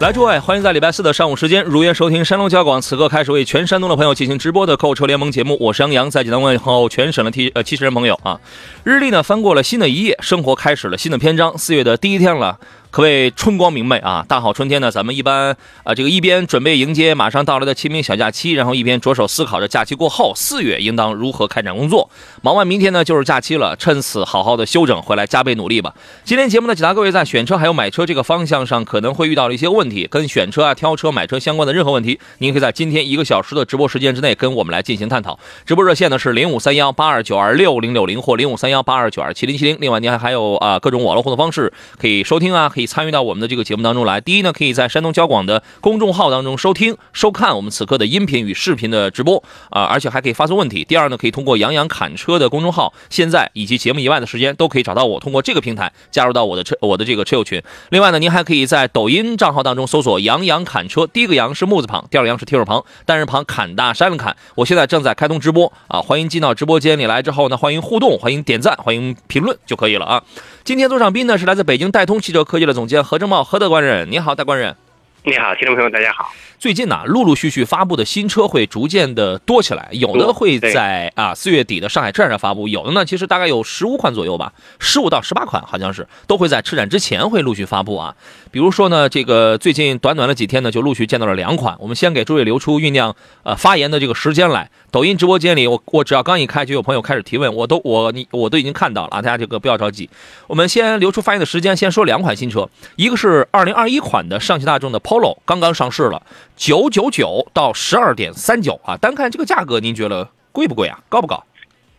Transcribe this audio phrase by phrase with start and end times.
[0.00, 5.56] 来，诸位，欢迎在礼拜四的上午时间如约收听山东交广此刻开始为全山东的朋友进行直播的购车联盟节目。
[5.58, 8.38] 我是杨洋，在济南问候全省的 T 呃七十人朋友啊。
[8.84, 11.58] 日历呢翻过了新的一页，生活开始了新的篇章。
[11.58, 12.60] 四月的第一天了。
[12.90, 14.24] 可谓春光明媚啊！
[14.26, 22.08] 大好春天呢，咱们一般啊，这个一边准备迎接马上到来的清明小假期，然后一边着手思考着假期过后四月应当如何开展工作。
[22.40, 25.94] 忙完明天呢，就是假期了，趁此好好的休整，回来加倍努力吧。
[26.24, 35.38] 今天节目呢，解答各位在选车还有买车这个方向上可能会遇到的一些问题，跟选车啊、挑车、买车相关的任何问题，您可以在今天一个小时的直播时间之内跟我们来进行探讨。
[35.66, 39.76] 直播热线呢是零五三幺八二九二六零六零或零五三幺八二九二七零七零。
[39.78, 44.20] 另外，您还还有啊各种网络互动方式可以收听啊，可以参与到我们的这个节目当中来。
[44.20, 50.84] 第一呢，可以在山东交广的公众号当中收听、收看我们此刻的音频与视频的直播啊，而且还可以发送问题。
[50.84, 57.60] 第二呢，可以通过杨洋侃车的公众号，现在以及节目以外的时间都可以找到我，通过这个平台加入到我的车我的这个车友群。
[57.90, 64.36] 另外呢，您还可以在抖音账号当中搜索“杨洋侃车”，第一个杨是木字旁，第二个杨是提手旁，单人旁侃大山的侃。
[64.54, 70.22] 我现在正在开通直播啊，欢迎进到直播间里来之后呢，欢迎互动，欢迎点赞，欢迎评论就可以了啊。
[70.68, 74.76] 今天做场宾呢是来自北京戴通汽车科技的总监何正茂何德官人，你好，戴官人。
[75.24, 76.30] 你好，听众朋友，大家好。
[76.58, 88.12] 最近呢，陆陆续续发布的新车会逐渐的多起来，有的会在啊四月底的上海车展上发布，有的呢其实大概有十五款左右吧，十五到十八款好像是都会在车展之前会陆续发布啊。
[88.50, 91.76] 比如说呢，这个最近短短的几天呢，就陆续见到了两款。
[91.78, 94.68] 我们先给诸位留出酝酿呃发言的这个时间来。
[94.90, 100.08] 抖音直播间里，我我只要刚一开，就有朋友开始提问，我都我你我都已经看到了啊，大家这个不要着急。
[100.46, 106.22] 我们先留出发言的时间，先说两款新车，一个是二零二一款的上汽大众的 Polo，刚刚上市了，
[106.58, 110.98] 九九九到十二点三九啊，单看这个价格，您觉得贵不贵啊？
[111.08, 111.42] 高不高？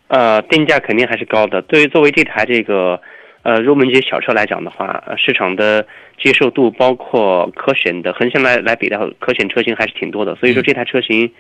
[0.09, 1.61] 呃，定价肯定还是高的。
[1.61, 2.99] 对于作为这台这个
[3.43, 5.87] 呃入门级小车来讲的话，呃市场的
[6.21, 10.35] 接受度包括可选的横向来来比较，可选车型还是挺多的。
[10.35, 11.31] 所以说这台车型，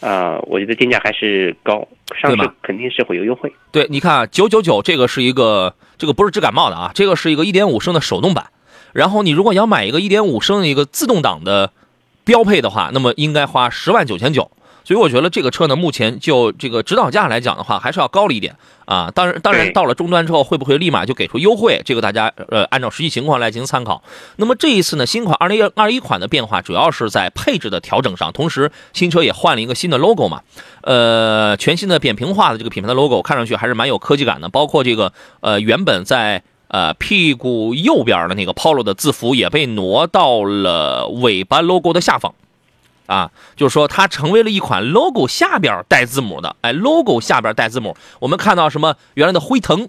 [0.00, 1.86] 呃，我觉得定价还是高，
[2.20, 3.52] 上市肯定是会有优惠。
[3.70, 8.46] 对，你看啊，九九九这个是一个，这个不是治感冒的啊，这个是一个一点五升的手动版。
[8.92, 11.70] 然后你如果要买一个一点五升的一个自动挡的
[12.26, 14.50] 标配的话，那么应该花十万九千九。
[14.84, 18.54] 所以我觉得这个车呢，目前就这个指导价来讲的话，还是要高了一点
[18.84, 19.10] 啊。
[19.12, 21.82] 当然，当然到了终端之后，会不会立马就给出优惠？
[21.84, 24.00] 这个大家呃按照实际情况来进行参考。
[24.36, 30.42] 那么这一次呢，新款二零二一款的变化主要是在配置的调整上，同时新车也换了一个新的 logo 嘛，
[30.82, 34.48] 呃，全新的扁平化的这个品牌的 logo，看上去还是蛮有科技感的。
[34.48, 42.34] 包括这个呃原本在呃屁股右边的那个 Polo 的字符也被挪到了尾巴 logo 的下方。
[43.06, 49.88] 啊，就是说它成为了一款 logo 下边带字母的，哎，logo 下边带字母，我们看到什么原来的辉腾，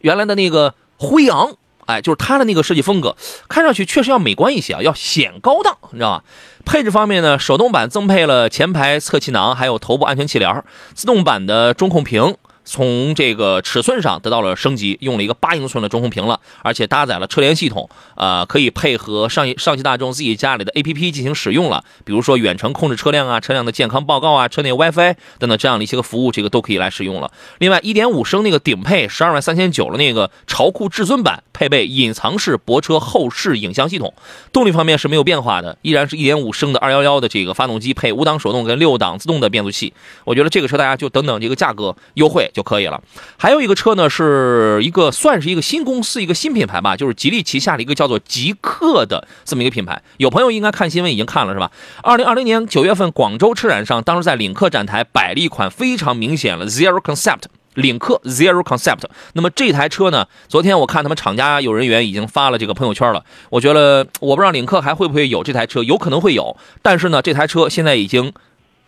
[0.00, 1.52] 原来的那个辉昂，
[1.84, 3.16] 哎，就是它的那个设计风格，
[3.48, 6.24] 看上去确实要美观一些啊，要显高档，你知道吧？
[6.64, 12.36] 配置方面呢，手动版增配了前排侧气囊，还有头部安全气帘，自动版的中控屏。
[12.66, 27.30] 从这个尺寸上得到了升级，用了一个八英寸的中控屏了，而且搭载了车联系统，呃，可以配合上上汽大众自己家里的 APP 进行使用了，比如说远程控制车辆啊、车辆的健康报告啊、车内 WiFi 等等这样的一些个服务，这个都可以来使用了。
[27.58, 34.12] 另外，1.5升那个顶配十二万三千九的那个潮酷至尊版，配备隐藏式泊车后视影像系统，
[34.52, 39.94] 动力方面是没有变化的，依然是1.5升的211的这个发动机，配五档手动跟六档自动的变速器。
[40.24, 43.02] 我觉得这个车大家就等等这个价格优惠就可以了。
[43.36, 50.02] 还有一个车呢，是一个算是一个新公司、一个新品牌吧，就是吉利旗下的一个叫做极客的这么一个品牌。
[50.16, 51.70] 有朋友应该看新闻已经看了是吧？
[52.02, 57.42] 二零二零年九月份广州车展上，当时在领克展台摆了一款非常明显了 Zero Concept。
[57.74, 59.02] 领克 Zero Concept，
[59.34, 60.26] 那么这台车呢？
[60.48, 63.22] 昨天我看他们厂家有人员已经发了这个朋友圈了。
[63.50, 68.32] 我觉得我不知道领克还会不会有这台车，有可能会有，但是呢，这台车现在已经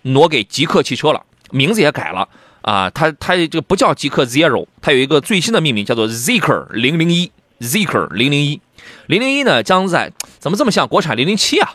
[0.01, 2.27] 挪给极客汽车了，名字也改了
[2.69, 2.91] 啊。
[2.91, 7.31] 它它这个不叫极客 Zero，它有一个最新的命名叫做 Zeekr 零零一
[7.61, 8.61] ，Zeekr 零零一，
[9.07, 11.71] 零零一呢将在怎么这么像国产零零七啊？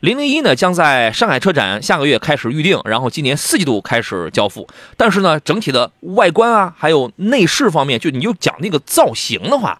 [0.00, 4.66] 零零一呢将在上海车展下个月开始预定，然后今年四季度开始交付。
[4.96, 9.78] 但是呢，整体的外观啊，还有内饰方面，就你就讲那个造型的话，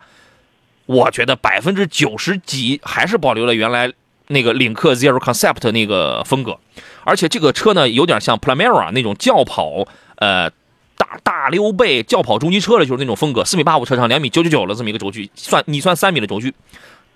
[0.84, 3.90] 我觉得百分之九十几还是保留了原来
[4.26, 6.58] 那个领克 Zero Concept 那个风格。
[7.04, 9.88] 而且这个车呢，有点像 Plamera 那种轿跑，
[10.20, 10.50] 呃，
[10.96, 16.54] 大大溜背轿跑中级车的，就是那种风格，四米八五车长，两米九九九的这么一个轴距，算你算三米的轴距，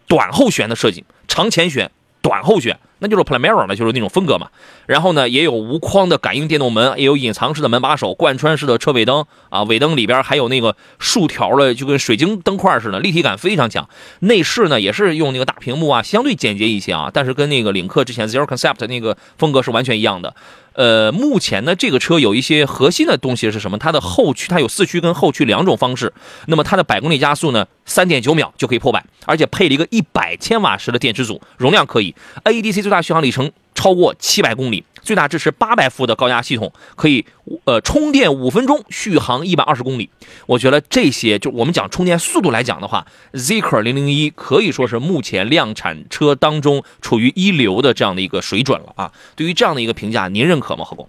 [0.09, 1.91] 短后悬的设计，长前悬，
[2.23, 4.49] 短后悬，那就是 Primera 的，就是那种风格嘛。
[4.87, 13.87] 然后呢，也有无框的感应电动门，也有隐藏式的门把手，贯穿式的车尾灯啊，尾灯里边还有那个竖条的，就跟水晶灯块似的，立体感非常强。
[14.21, 20.35] 内饰呢也是用那个大屏幕啊，相对简洁一些啊，但是跟那个领克之前 Zero Concept 那个风格是完全一样的。
[20.75, 23.79] 呃，目前呢，这个车有一些核心的东西是什么？
[23.79, 26.13] 它的后驱，它有四驱跟后驱两种方式。
[26.47, 32.15] 那么它的百公里加速呢，三点九秒就可以破百，而且配了一个一百千瓦时的电池组，容量可以。
[32.45, 33.51] AEDC 最大续航里程
[33.85, 37.27] 超过七百公里，最大支持八百伏的高压系统，可以
[37.67, 40.09] 呃充电五分钟，续航一百二十公里。
[40.47, 49.13] 我觉得这些就我们讲充电速度来讲的话，Zeekr 零零一可以说是目前量产车当中处于一流的这样的一个水准了啊。
[49.37, 51.07] 对于这样的一个评价，您认可吗，何工？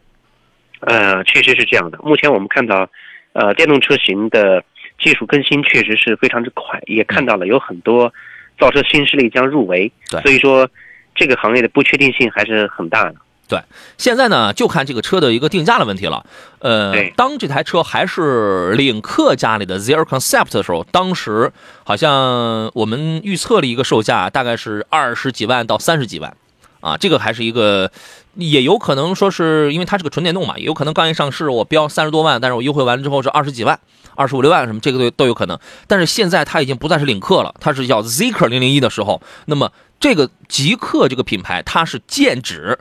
[0.82, 1.98] 呃，确实是这样的。
[2.04, 2.90] 目前我们看到，
[3.32, 4.62] 呃，电动车型的
[5.00, 8.14] 技术更新确实是非常之快，也看到了有很多
[8.60, 9.90] 造车新势力将入围。
[10.10, 10.70] 对所以说
[11.16, 13.16] 这个行业的不确定性还是很大的。
[13.48, 13.60] 对，
[14.00, 16.26] 现在呢就看这个车的一个定价的问题了。
[16.60, 21.52] 呃，当这台车还是领克家里的 Zero Concept 的时候，当时
[21.84, 26.36] 好像我们预测了一个售价，大概是二十几万到三十几万，
[26.82, 27.92] 啊，这个还是一个，
[28.34, 33.80] 也有可能说是因为它是个纯电动嘛，也有可能刚一上市我标三十多万，但是我优惠完了之后是二十几万、
[34.16, 35.60] 二十五六万什么，这个都都有可能。
[35.86, 42.78] 但是现在它已经不再是领克了，它是叫 Zeekr 零零一的时候，那么这个极客这个品牌，它是剑指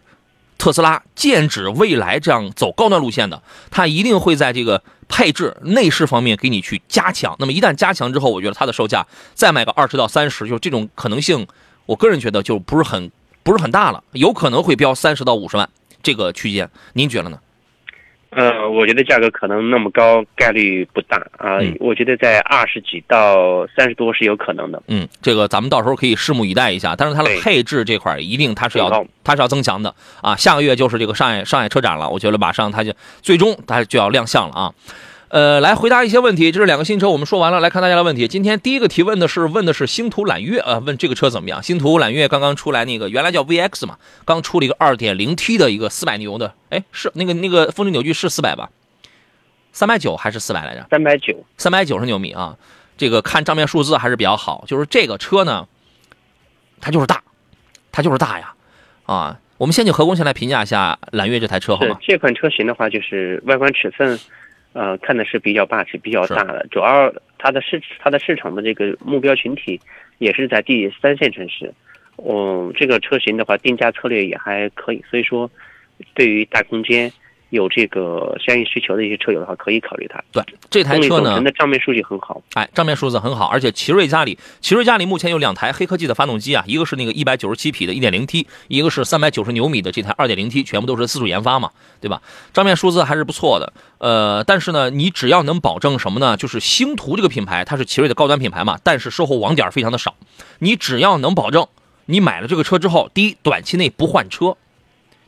[0.58, 7.34] 特斯拉剑指未来这样走高端路线的，它一定会在这个配置、内饰方面给你去加强。
[7.38, 11.46] 那么一旦加强之后，我觉得它的售价再卖个二十到三十，就这种可能性，
[11.86, 13.10] 我个人觉得就不是很
[13.42, 15.68] 不是很大了，有可能会标三十到五十万
[16.02, 17.38] 这个区间，您觉得呢？
[18.34, 24.82] 呃，我觉得价格可能那么高概率不大啊、嗯我觉得在二十几到三十多是有可能的。
[24.88, 26.94] 嗯，这个咱们到时候可以拭目以待一下。
[26.96, 30.34] 但是它的配置这块儿一定它是要它是要增强的啊。
[30.36, 32.92] 下个月就是这个上海上海车展了，我觉得马上它就
[33.22, 34.74] 最终它就要亮相了啊。
[35.34, 38.28] 呃，来回答一些问题，这是两个新车，我们说完了，来看大家的问题。
[38.28, 41.60] 今天第一个提问的是问的是星途揽月啊、呃问这个车怎么样？
[41.60, 48.70] 星途揽月刚刚出来那个原来叫 VX 嘛，刚出了一个 2.0T 的一个400牛的，哎，是那个那个峰值扭矩是400吧？
[49.72, 50.86] 三百九还是四百来着？
[50.88, 52.56] 三百九，三百九十牛米啊，
[52.96, 54.64] 这个看账面数字还是比较好。
[54.68, 55.66] 就是这个车呢，
[56.80, 57.20] 它就是大，
[57.90, 58.54] 它就是大呀，
[59.06, 61.98] 啊，我们先请何工先来评价一下揽月这台车好吗？
[62.00, 64.16] 是这款车型的话，就是外观尺寸，
[64.74, 66.66] 呃，看的是比较霸气、比较大的。
[66.70, 69.80] 主要它的市它的市场的这个目标群体
[70.18, 71.72] 也是在第三线城市。
[72.16, 75.50] 嗯，这个车型的话，定价策略也还可以，所以说
[76.14, 77.10] 对于大空间
[77.54, 80.22] 有这个相应需求的一些车友的话，可以考虑它。
[80.32, 82.42] 对，这台车呢的账面数据很好。
[82.54, 91.70] 哎，账面数字很好，而且奇瑞家里，奇瑞家里目前有两台黑科技的发动机啊，一个是那个一百九十七匹的一点零 T，一个是三百九十牛米的这台二点零 T，全部都是自主研发嘛，
[92.00, 92.20] 对吧？
[92.52, 93.72] 账面数字还是不错的。
[93.98, 96.36] 呃，但是呢，你只要能保证什么呢？
[96.36, 100.14] 就是星途这个品牌，它是奇瑞的高端品牌嘛，但是售后网点非常的少。
[100.58, 101.66] 你只要能保证
[102.06, 104.56] 你买了这个车之后，第一，短期内不换车，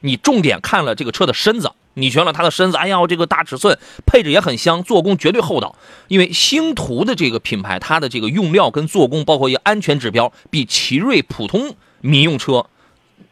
[0.00, 5.76] 你重点看了这个车的身子，你觉得它的身子，哎呀，这个大尺寸，配置也很香，做工绝对厚道。
[6.08, 12.66] 因为星途的这个品牌，它的这个用料跟做工，包括一个安全指标，比奇瑞普通民用车，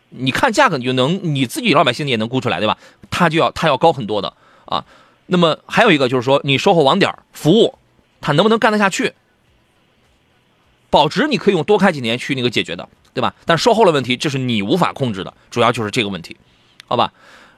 [0.09, 2.79] 你看价格你就能，你自己老百姓也能估出来，对吧？
[3.11, 4.33] 它就要它要高很多的
[4.65, 4.87] 啊。
[5.27, 7.79] 那么还有一个就是说，你售后网点服务，
[8.23, 9.13] 它能不能干得下去？
[10.89, 13.35] 保值你可以用多开几年去那个解决的，对吧？
[13.45, 16.37] 但售后的问题，这是你无法控制的，主要就是这个问题，
[16.87, 17.13] 好吧？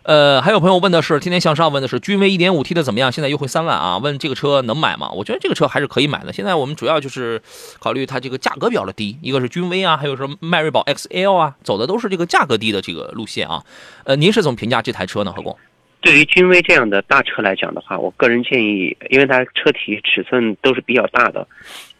[0.07, 3.11] 呃，还有朋友问的是，天天向上问的是君威 1.5T 的怎么样？
[3.11, 5.11] 现在优惠三万啊，问这个车能买吗？
[5.11, 6.33] 我觉得这个车还是可以买的。
[6.33, 7.43] 现在我们主要就是
[7.81, 13.61] 考虑它这个价格比较的低，一个是君威啊，还有什么迈锐宝 XL 啊，走的都是这个价格低的这个路线啊。
[14.05, 15.33] 呃，您是怎么评价这台车呢？
[15.33, 15.57] 何工？
[16.03, 21.45] 对于君威这样的大车来讲的话，我个人建议，因为它车体尺寸都是比较大的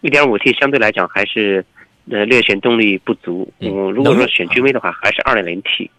[0.03, 1.65] ，1.5T 相对来讲还是
[2.09, 3.53] 呃略显动力不足。
[3.59, 5.91] 嗯嗯，如果说选君威的话，还是 2.0T。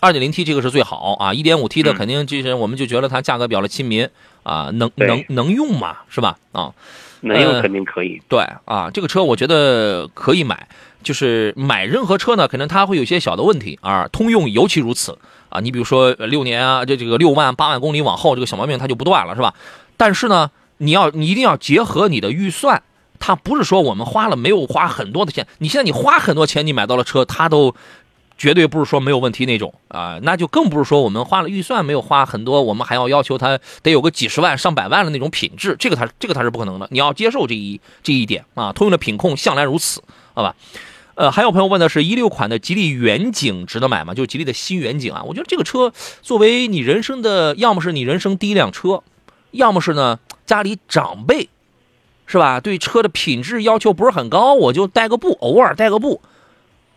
[0.00, 4.08] 二点零 T 这个是最好啊，一点五 T 的嗯肯定就是我们就觉得它价格比较的亲民
[4.42, 6.36] 啊，能能能用嘛，是吧？
[6.52, 6.72] 啊，
[7.22, 8.20] 能用呃肯定可以。
[8.28, 10.68] 对啊，这个车我觉得可以买，
[11.02, 15.16] 就是买任何车呢，可能它会有一些小的问题啊，通用尤其如此
[15.48, 15.60] 啊。
[15.60, 19.54] 你比如说呃六年啊，这这个六万八万公里往后，这个小毛病它就不断了，是吧？
[19.96, 22.82] 但是呢，你要你一定要结合你的预算，
[23.18, 27.74] 它不是说我们花了没有花很多的钱，你现在你花很多钱你买到了车，它都。
[28.36, 38.72] 绝对不是说没有问题那种啊，那就更不是说我们花了预算没有花很多，我们还要要求它得有个几十万上百万的那种品质，这个它这个它是不可能的，你要接受这一这一点啊。
[38.72, 40.02] 通用的品控向来如此，
[40.34, 40.56] 好吧？
[41.14, 44.14] 呃，还有朋友问的是一六款的吉利远景值得买吗？
[44.14, 49.04] 就吉利的新远景啊，我觉得这个车作为你人生的，要么是你人生第一辆车，
[49.52, 51.48] 要么是呢家里长辈
[52.26, 52.58] 是吧？
[52.58, 56.20] 对车的品质要求不是很高，我就带个步，偶尔带个步。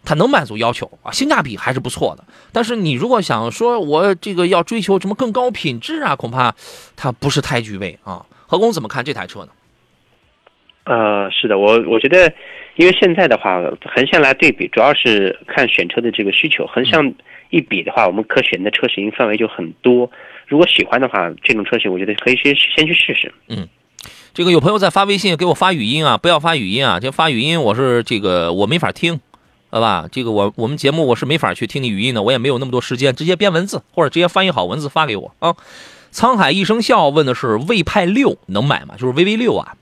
[0.08, 2.24] 它能满足要求啊，性价比还是不错的。
[2.54, 6.56] 但是你如果想说我这个要追求什么更高品质啊，恐怕
[6.96, 8.26] 它不是太具备啊。
[8.48, 9.50] 何工怎么看这台车呢？
[10.86, 12.32] 呃，是的，我我觉得，
[12.78, 13.62] 因为现在的话，
[13.94, 16.66] 横向来对比，主要是看选车的这个需求。
[16.68, 17.14] 横向
[17.50, 20.10] 一比的话，我们可选的车型范围就很多。
[20.48, 23.34] 如果喜欢的话，这种车型我觉得可以先先去试试。
[23.50, 23.68] 嗯
[24.34, 29.20] 这个有朋友在发微信给我发语音啊，不要发语音啊，这发语音我是这个我没法听，
[29.70, 30.08] 好吧？
[30.12, 35.56] 这个我我们节目我是没法去听你语音的，我也没有那么多时间，直接编文字或者直接翻译好文字发给我啊。
[36.12, 38.96] 沧海一声笑问的是魏派六能买吗？
[38.98, 39.76] 就是 VV 六啊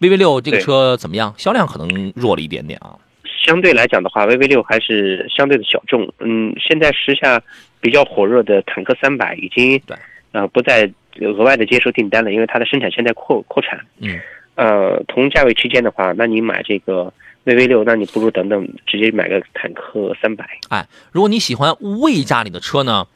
[0.00, 1.34] ，VV 六这个车怎么样？
[1.36, 2.96] 销量可能弱了一点点啊。
[3.44, 6.08] 相对来讲的话，VV 六还是相对的小众。
[6.20, 7.42] 嗯，现在时下
[7.80, 9.96] 比较火热的坦克三百已经对
[10.30, 10.88] 呃不再
[11.20, 13.80] 额外的接受订单了，因为它的生产线在扩扩产。
[13.98, 14.20] 嗯，
[14.54, 17.12] 呃，同价位区间的话，那你买这个
[17.44, 20.48] VV 六，那你不如等等直接买个坦克三百。
[20.68, 23.06] 哎，如果你喜欢魏家里的车呢，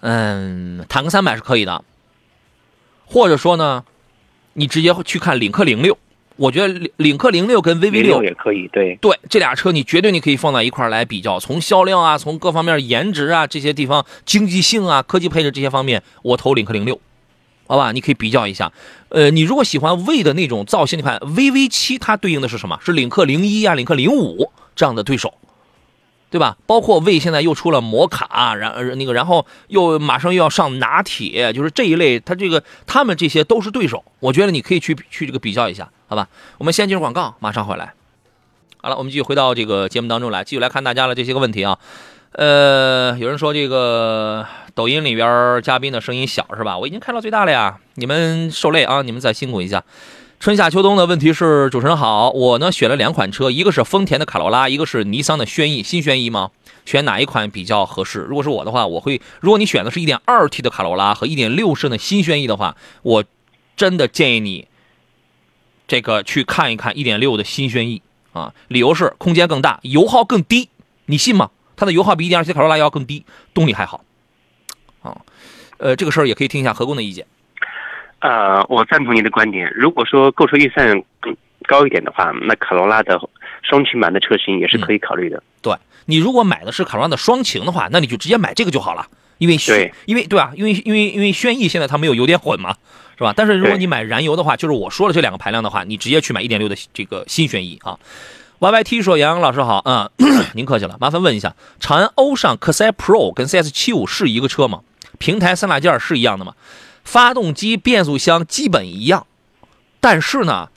[0.00, 1.82] 嗯，坦克三百是可以的，
[3.06, 3.84] 或者说呢，
[4.52, 5.96] 你直接去看领克零六，
[6.36, 8.96] 我觉得领领克零六跟 VV 零六也可以，对。
[8.96, 17.00] 对这俩车，你绝对你可以放在一块儿来比较，从销量啊，从各方面颜值啊这些地方，经济性啊，科技配置这些方面，我投领克零六，
[17.70, 17.92] 好吧？
[17.92, 18.72] 你可以比较一下。
[19.10, 22.78] 呃，你如果喜欢魏的那种造型，你看 VV 七它对应的是什么？
[22.84, 25.34] 是领克零一啊、领克零五这样的对手。
[26.32, 26.56] 对吧？
[26.64, 36.28] 包括魏现在又出了摩卡，然那个，然后又马上又要上拿铁，就是这一类，它这个他们这些都是对手，我觉得你可以去去这个比较一下，好吧？
[36.58, 37.94] 我们先进入广告，马上回来。
[38.80, 41.76] 好了，我们继续回到这个节目当中来，继续来看大家的这些个问题啊。
[42.32, 46.78] 呃，有人说这个抖音里边嘉宾的声音小是吧？
[46.78, 49.82] 我已经开到最大了呀，你们受累啊，你们再辛苦一下。
[50.38, 56.50] 春夏秋冬的问题是，主持人好，我呢选了两款车，一个是丰田的卡罗拉，一个是尼桑的轩逸，新轩逸吗？
[56.86, 58.20] 选哪一款比较合适？
[58.20, 63.24] 如果是我的话，我会，如果你选的是一点二 T 的卡罗拉和一点六升的新轩逸的话，我
[63.76, 64.68] 真的建议你
[65.88, 68.00] 这个去看一看一点六的新轩逸
[68.32, 70.70] 啊，理由是空间更大，油耗更低，
[71.06, 71.50] 你信吗？
[71.80, 74.04] 它的油耗比一点二 T 卡罗拉要更低，动力还好
[75.00, 75.16] 啊。
[75.78, 77.26] 呃，这个事儿也可以听一下何工的意见。
[78.18, 79.72] 呃，我赞同您的观点。
[79.74, 81.34] 如果说购车预算更
[81.66, 83.18] 高一点的话，那卡罗拉的
[83.62, 85.42] 双擎版的车型也是可以考虑的。
[85.62, 89.06] 对你如果买的是卡罗拉的双擎的话，那你就直接买这个就好了，
[89.38, 90.52] 因为轩对因为对吧？
[90.54, 92.76] 因为因为因为轩逸现在它没有油电混嘛，
[93.16, 93.32] 是吧？
[93.34, 97.98] 但是如果你买燃油的话，就是我说了这两个排量的话，你直接去买一点六的这个新轩逸啊。
[98.60, 100.10] Y Y T 说：“杨洋老师好，嗯，
[100.52, 104.80] 您客气了，麻烦问一下，长安欧尚科赛 Pro 跟 CS 七五是一个车吗？
[105.18, 106.52] 平台三大件是一样的吗？
[107.02, 109.26] 发动机、变速箱基本一样，
[109.98, 110.68] 但是呢，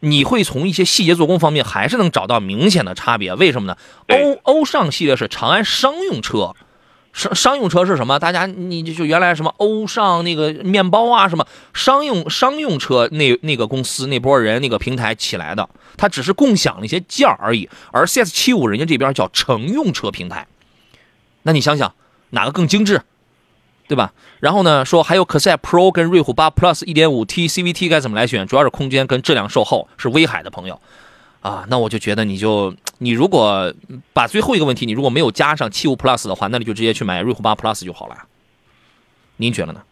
[0.00, 3.32] 你会从一些细节做工方面还是能找到明显的差别。
[3.34, 3.76] 为什么呢？
[4.08, 6.56] 欧欧尚系列是长安商用车，
[7.18, 8.16] 商商用车是什么？
[8.18, 11.44] 大家你就原来什么欧尚那个面包啊，什么
[11.74, 17.68] 商用商用车那那个公司那波人那个平台起来的，它只是共享了一些件而已。
[17.90, 20.46] 而 CS 七五人家这边叫乘用车平台，
[21.42, 21.92] 那你想想
[22.30, 23.02] 哪个更精致？
[23.88, 24.12] 对吧？
[24.38, 28.46] 然后呢，说还有可赛 Pro 跟瑞虎8 Plus 1.5T CVT 该怎么来选？
[28.46, 30.80] 主要是空间跟质量售后是威海的朋友，
[31.48, 33.72] 啊，那我就觉得你就你如果
[34.12, 38.16] 把最后一个问题你如果没有加上七五 Plus 的话，那你就直接去买瑞虎八 Plus 就好了。
[39.36, 39.82] 您觉得呢？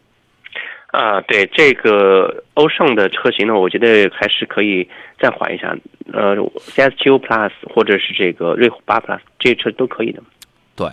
[0.92, 4.88] 啊、对这个欧尚的车型呢，我觉得还是可以
[5.20, 5.76] 暂缓一下。
[6.12, 6.34] 呃
[6.68, 10.22] ，CS 七五 Plus 或者是这个瑞虎八 Plus 这些车都可以的。
[10.74, 10.88] 对，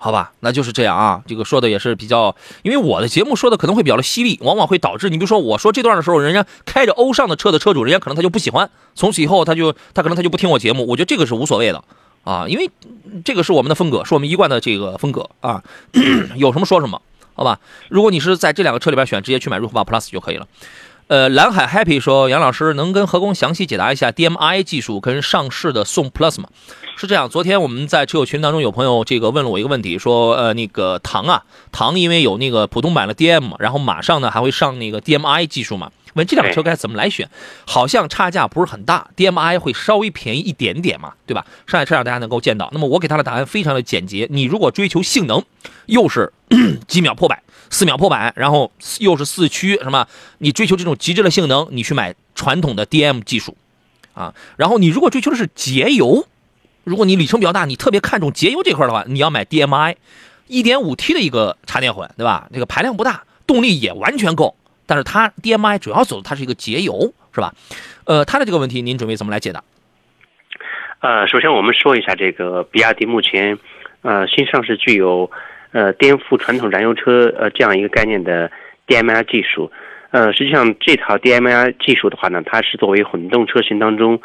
[0.00, 1.20] 好吧，那就是这样啊。
[1.26, 10.86] 这个说的也是比较，因为我的节目说的可能会比较的犀利，往往会导致你比如说我说这段的时候，人家开着欧尚的车的车主，人家可能他就不喜欢，从此以后他就他可能他就不听我节目。
[10.86, 11.82] 我觉得这个是无所谓的
[12.22, 12.70] 啊，因为
[13.24, 15.62] 这个是我们的风格，是我们一贯的这个风格啊，
[16.36, 17.02] 有什么说什么，
[17.34, 17.58] 好吧？
[17.88, 20.46] 如果你是在这两个车里边选，直接去买瑞虎8 Plus 就可以了。
[21.08, 26.50] 呃，蓝海 Happy 说，杨老师能跟何工详细解答一下 DMI 技术跟上市的宋 Plus 吗？
[26.98, 35.90] 是这样，昨天我们在车友群当中有朋友这个问了我一个问题，说呃那个唐啊，唐因为有那个普通版的 DM，然后马上呢还会上那个 DMI 技术嘛？
[36.18, 37.30] 问这辆车该怎么来选？
[37.66, 41.46] 好像差价不是很大，DMI 会稍微便宜一点点嘛，对吧？
[41.66, 42.68] 上海车展大家能够见到。
[42.72, 45.42] 那么我给他的答案非常的简洁，你如果追求性能，
[45.86, 46.32] 又是
[46.86, 47.42] 几秒破百。
[47.70, 50.06] 四秒破百，然后又是四驱，什么？
[50.38, 53.58] 你追求这种极致的性能，你去买传统的 DM 技术，
[54.14, 56.26] 啊，然后你如果追求的是节油，
[56.84, 59.96] 如果你里程比较大，你特别看重节油这块的话，你要买 DMI，
[60.46, 62.48] 一点五 T 的一个插电混，对吧？
[62.54, 64.56] 这个排量不大，动力也完全够，
[64.88, 67.52] 但是它 DMI 主要走的它是一个节油，是吧？
[68.06, 69.62] 呃，它的这个问题您准备怎么来解答？
[71.00, 73.56] 呃，首先我们说一下这个比亚迪目前，
[74.02, 75.30] 呃，新上市具有。
[75.70, 78.50] 呃，颠覆传统燃油车呃这样一个概念的
[78.86, 79.70] DMI 技术，
[80.10, 84.18] 呃，实际上这套 DMI 技术的话呢，它是作为混动车型当中，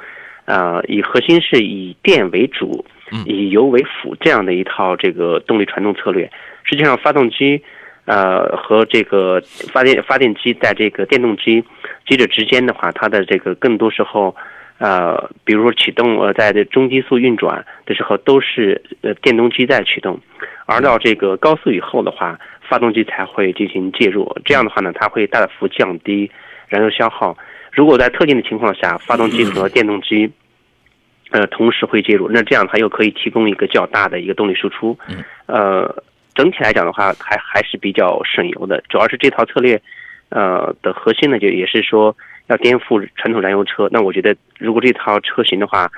[0.46, 2.86] 呃，以核心是以电为主，
[3.26, 6.32] 以油为辅这样的一套这个动力传动策略。
[6.64, 7.62] 实际上，发动机
[8.06, 9.42] 呃和这个
[9.72, 11.64] 发电发电机在这个电动机
[12.08, 14.36] 机子之间的话，它的这个更多时候，
[14.78, 20.20] 呃，比如说启动呃在这中低速运转的时候，都是呃电动机在驱动。
[20.66, 24.34] 而到这个高速以后的话，发动机才会进行介入。
[24.46, 26.32] 这样的话呢，它会大幅降低
[26.70, 27.38] 燃油消耗。
[27.72, 30.32] 如果在特定的情况下，发动机和电动机，
[31.32, 34.98] 呃，同时会介入，那这样它又可以提供一个较大的一个动力输出。
[35.48, 36.04] 呃，
[36.36, 38.84] 整体来讲的话，还还是比较省油的。
[38.90, 39.82] 主要是这套策略，
[40.30, 42.16] 呃的核心呢，就也是说
[42.48, 43.88] 要颠覆传统燃油车。
[43.92, 45.92] 那我觉得，如果这套车型的话，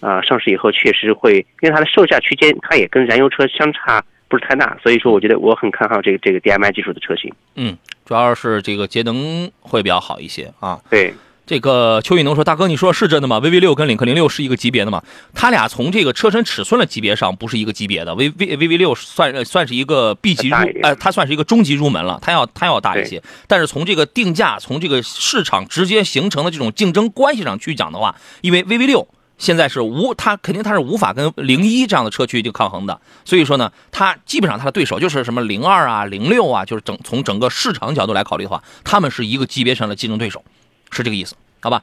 [0.00, 4.04] 啊，上市以后确实会，因为它的售价区间，它也跟燃油车相差。
[4.28, 7.30] 不是太大，所以说我觉得我很看好这个这个 DMI 技术的车型。
[7.54, 10.80] 嗯，主要是这个节能会比较好一些啊。
[10.88, 11.12] 对，
[11.52, 15.02] 这个邱宇能说，大哥，你说是真的吗？VV 六跟领克零六是一个级别的吗？
[15.34, 18.14] 它俩从这个车身尺寸的级别上不是一个级别的。
[18.14, 23.22] V V VV 六算算是一个 B 级入，呃，它算是一个中级入门了，它要它要大一些。
[23.46, 29.06] 但是从这个定价，从这个市场直接形成的这种竞争关系上去讲的话，因为 VV 六。
[29.38, 40.44] 现在是无，它肯定它是无法跟零一这样的车去就抗衡的，所以说呢，它基本上它的对手就是什么零二啊、零六啊，就是整从整个市场角度来考虑的话，他们是一个级别上的竞争对手，
[40.92, 41.82] 是这个意思，好吧？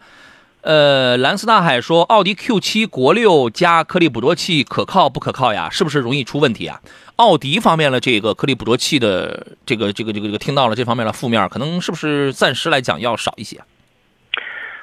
[0.61, 5.69] 呃，蓝色大海说，奥迪 Q 七国六加颗粒捕捉器可靠不可靠呀？
[5.71, 6.81] 是不是容易出问题啊？
[7.15, 13.57] 奥迪方面的这个颗粒捕捉器的这个这个这个这个听到了这方面的负面，可能是不是暂时来讲要少一些？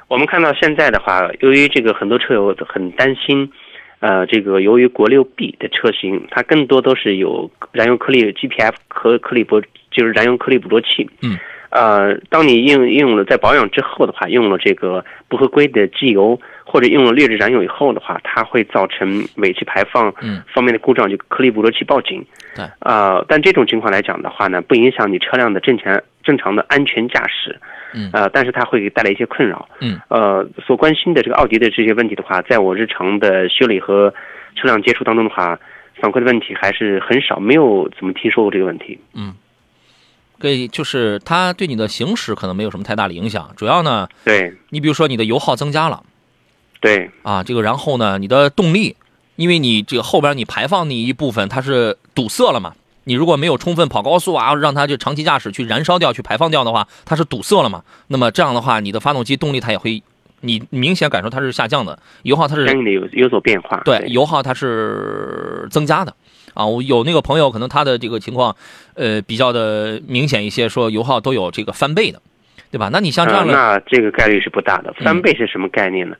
[0.09, 3.53] 我们看到现在的话，由于这个很多车友很担心，
[4.01, 9.61] 呃，这个由于国六 B 的车型，它更多都是有燃油颗粒 GPF 和颗粒捕，
[9.91, 11.11] 就是燃油颗粒捕捉器。
[11.21, 11.39] 嗯。
[11.71, 20.13] 呃，当你应用了在保养之后的话，用了这个不合规的机油或者用了劣质燃油以后的话，它会造成尾气排放
[20.53, 22.25] 方面的故障，就颗粒捕捉器报警。
[22.55, 22.65] 对。
[22.81, 27.59] 呃，但这种情况来讲的话呢，不影响你车辆的正常正常的安全驾驶。
[27.95, 29.69] 嗯，呃，但是它会带来一些困扰。
[29.81, 34.13] 嗯，呃，所关心的这个奥迪的这些问题的话，在我日常的修理和
[34.55, 35.59] 车辆接触当中的话，
[36.01, 38.99] 反馈的问题还是很少，没有怎么听说过这个问题。
[39.15, 39.33] 嗯，
[40.39, 46.03] 对，就是它对你的行驶可能没有什么太大的影响，主要呢，对，你比如说你的油耗增加了，
[46.81, 48.97] 对，啊，这个然后呢，你的动力，
[49.37, 52.75] 因为你这个后边你排放那一部分它是堵塞了嘛。
[53.09, 57.85] 你如果没有充分跑高速啊，让它就长期驾驶去燃烧掉、去排放掉的话，它是堵塞了嘛？
[58.09, 60.03] 那么这样的话，你的发动机动力它也会，
[60.41, 63.81] 你明显感受它是下降的，油耗它是相应的有有所变化。
[63.85, 66.13] 对，油耗它是增加的
[66.57, 66.67] 啊。
[66.67, 68.57] 我有那个朋友，可能他的这个情况，
[68.95, 72.21] 呃，比较的明显一些，说油耗都有这个翻倍的，
[72.73, 72.91] 对吧？
[72.93, 74.93] 那你像这样的，那这个概率是不大的。
[74.95, 76.17] 翻倍是什么概念呢？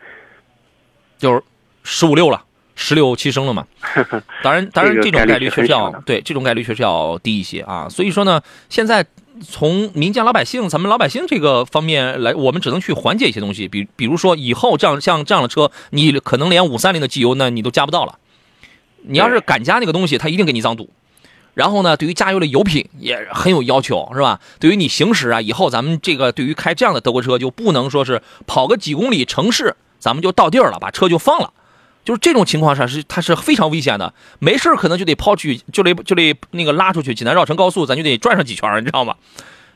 [1.19, 1.43] 就是
[1.83, 2.45] 十五六了。
[2.79, 3.67] 十六七升了嘛？
[4.45, 7.89] 当然，当然，这种概率确实要对这种概率确实要低一些啊。
[7.89, 9.03] 所以说呢，现在
[9.41, 13.67] 从民间老百姓，咱们老百姓这个方面来，我们只能去缓解一些东西。
[13.67, 18.19] 比比如说，以后这样像这样的车，你可能连五三零的机油呢，你都加不到了。
[19.07, 20.91] 你要是敢加那个东西，它一定给你脏堵。
[21.55, 24.41] 然后呢，对于加油的油品也很有要求，是吧？
[24.61, 31.53] 对于你行驶啊，以后咱们这个对于开这样的德国车，就不能说是跑个几公里城市，咱们就到地儿了，把车就放了。
[32.05, 39.17] 就是这种情况下是它是非常危险的，没事可能就得抛去，就得就得那个拉出去，济南绕城高速咱就得转上几圈，你知道吗？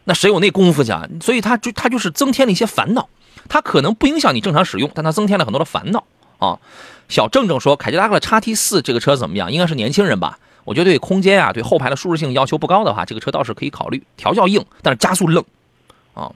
[0.04, 1.08] 那谁有那功夫去啊？
[1.22, 3.08] 所以它就它就是增添了一些烦恼，
[3.48, 6.04] 它可能不影响你正常使用，但它增添了很多的烦恼
[6.40, 6.58] 啊。
[7.08, 9.52] 小郑郑说，凯迪拉克的叉 T 四这个车怎么样？
[9.52, 10.38] 应该是年轻人吧？
[10.64, 14.02] 我觉得对空间啊，对后排的舒适性要求不高的话，这个车倒是可以考虑。
[14.16, 15.44] 调教硬，但是加速愣
[16.14, 16.32] 啊。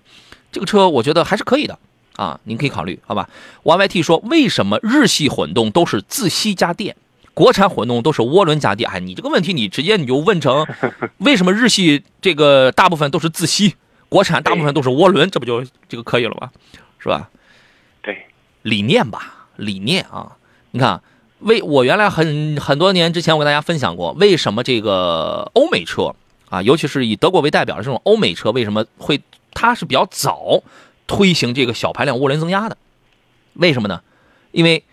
[0.51, 1.79] 这个车我觉得还是可以的
[2.17, 3.29] 啊，您可以考虑，好吧
[3.65, 6.97] ？YYT 说，为什么日系混动都是自吸加电，
[7.35, 8.89] 国产混动都是涡轮加电？
[8.91, 10.67] 哎，你这个问题你直接你就问成，
[11.19, 13.75] 为什么日系这个大部分都是自吸，
[14.09, 16.51] 国产大部分都是涡轮，这不就这个可以了吗？
[16.99, 17.29] 是吧？
[18.01, 18.27] 对，
[18.63, 20.37] 理念吧，理念啊，
[20.71, 21.01] 你看。
[21.41, 26.15] 为我原来很很多年之前，我跟大家分享过，为什么这个欧美车
[26.49, 29.21] 啊，尤其是以德国为代表的这种欧美车，为什么会
[29.53, 30.63] 它是比较早
[31.07, 32.79] 推行这个小排量涡轮增压的？
[33.55, 34.01] 为什么呢？
[34.53, 34.85] 因为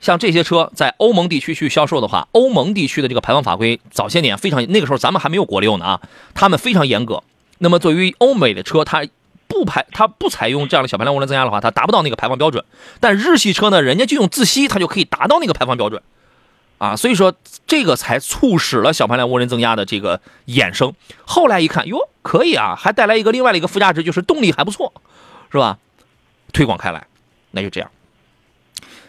[0.00, 6.00] 像这些车在欧盟地区去销售的话，欧盟地区的这个排放法规早些年非常，那个时候咱们还没有国六呢啊，
[6.32, 7.24] 他们非常严格。
[7.58, 9.04] 那么对于欧美的车，它
[9.58, 12.64] 不排，它不采用这样的小排量涡轮增压的话，它达不到那个排放标准。
[13.00, 16.00] 但日系车呢，人家就用自吸，它就可以达到那个排放标准，
[16.78, 17.34] 啊，所以说
[17.66, 20.94] 这个才促使了小排量涡轮增压的这个衍生。
[21.24, 24.92] 后来一看，哟，可以啊，还带来一个另外的一个附加值，就是动力还不错，
[25.50, 25.78] 是吧？
[26.52, 27.06] 推广开来，
[27.50, 27.90] 那就这样。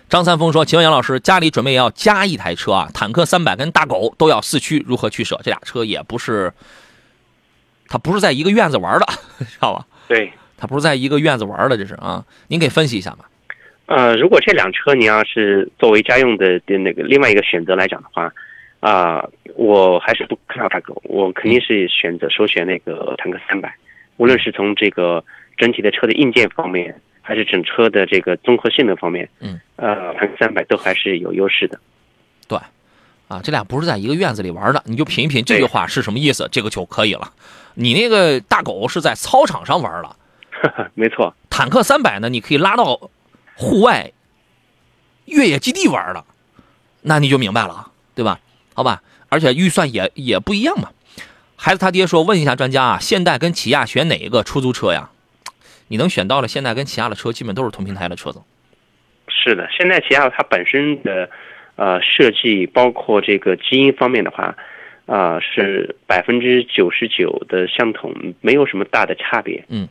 [0.09, 5.39] 张三丰说：“请问杨老师，家里准备要加一台车啊，坦克三百跟大狗都要四驱，如何取舍？
[5.43, 6.51] 这俩车也不是，
[7.87, 9.05] 它不是在一个院子玩的，
[9.37, 13.29] 知道吧？”对，它不是在一个院子玩的，这是啊，您给分析一下吧。
[13.85, 18.33] 呃，如果这辆车你要是作为家用的的那个另外一个选择来讲的话，
[18.79, 19.23] 啊、
[19.55, 23.73] 我还是不看好大狗，我肯定是选择首选那个坦克三百，
[24.17, 25.23] 无论是从这个
[25.57, 31.79] 整体的车的硬件方面，还是整车的这个综合性能方面，嗯，呃，坦克三百都还是有优势的。
[32.47, 32.57] 对，
[33.29, 37.31] 啊，这俩不是在一个院子里玩的，你就品一品这句话是什么意思，这个就可以了。
[37.75, 40.15] 你那个大狗是在操场上玩了，
[40.95, 43.09] 没错，坦克三百呢，你可以拉到
[43.55, 44.11] 户外
[45.25, 46.25] 越野基地玩了，
[47.03, 48.39] 那你就明白了，对吧？
[48.73, 50.89] 好吧，而且预算也也不一样嘛。
[51.55, 55.11] 孩子他爹说，问一下专家啊，现代跟起亚选哪一个出租车呀？
[55.89, 58.41] 你能选到了现代跟起亚的车，基本都是同平台的车子。
[59.27, 61.29] 是的，现代起亚它本身的
[61.79, 64.55] 呃设计，包括这个基因方面的话，
[65.05, 69.63] 啊、是百分之九十九的相同，没有什么大的差别。
[69.69, 69.87] 嗯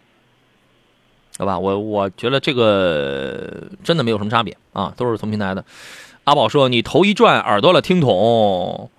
[1.38, 5.64] 好吧，我我觉得这个真的没有什么差别啊，都是同平台的。
[6.24, 8.90] 阿宝说：“你头一转耳朵了听筒，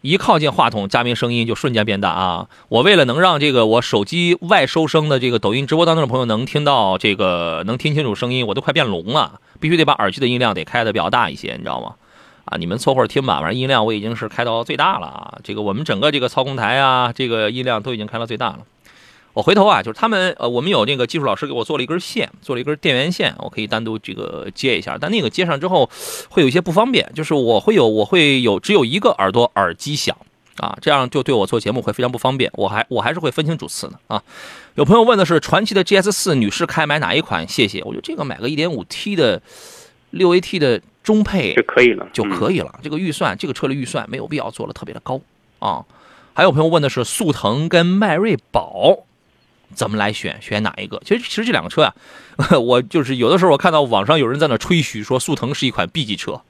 [0.00, 2.48] 一靠近话筒，嘉宾声音就瞬间变大啊！
[2.68, 11.96] 我为了能让这个我手机外收声的这个抖音直播当中的朋友能听到这个能听清楚声音，我都快变聋了，必须得把耳机的音量得开的比较大一些，你知道吗？
[12.44, 15.38] 啊，你们凑合听吧，反正音量我已经是开到最大了啊！
[15.44, 18.60] 这个我们整个这个操控台啊，这个音量都已经开到最大了。”
[19.32, 24.98] 我回头啊，就是他们呃，我们有那个技术老师给我做了一根线，做了一根电源线，我可以单独这个接一下。
[25.00, 25.88] 但那个接上之后，
[26.28, 30.16] 会有一些不方便，就是我会有我会有只有一个耳朵耳机响
[30.56, 32.50] 啊，这样就对我做节目会非常不方便。
[32.54, 34.20] 我还我还是会分清主次的啊。
[34.74, 37.46] 有朋友问的是传祺的 GS 四女士开买哪一款？
[37.46, 37.80] 谢谢。
[37.84, 39.40] 我觉得这个买个 1.5T 的
[40.10, 42.60] 六 AT 的中配就可以了，就可以。
[42.60, 42.78] 了。
[42.82, 45.20] 这个预算，这个车的预算没有必要做的特别的高
[45.58, 45.84] 啊。
[46.34, 49.06] 还有朋友问的是速腾跟迈锐宝
[49.74, 51.00] 怎么来选，选哪一个？
[51.04, 51.94] 其实其实这两个车啊，
[52.58, 56.40] 我就是有的时候我看到网上有人在那吹嘘说速腾是一款 B 级车，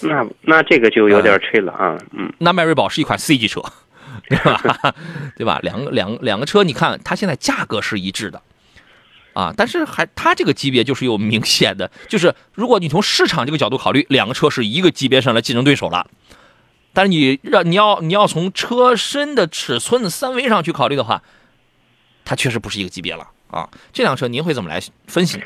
[0.00, 3.62] 那那这个就有点吹了啊，嗯，那迈锐宝是一款 C 级车，
[4.28, 4.94] 对吧？
[5.38, 5.60] 对吧？
[5.62, 8.40] 两个两个两个车，你看它现在价格是一致的。
[9.34, 16.06] 啊，但是还它这个级别就是有明显的，就是如果你从市场这个角度考虑，两个车是一个级别上的竞争对手了。
[16.92, 21.22] 但是你让你要你要从车身的尺寸三维上去考虑的话，
[22.24, 23.68] 它确实不是一个级别了啊。
[23.92, 25.40] 这辆车您会怎么来分析？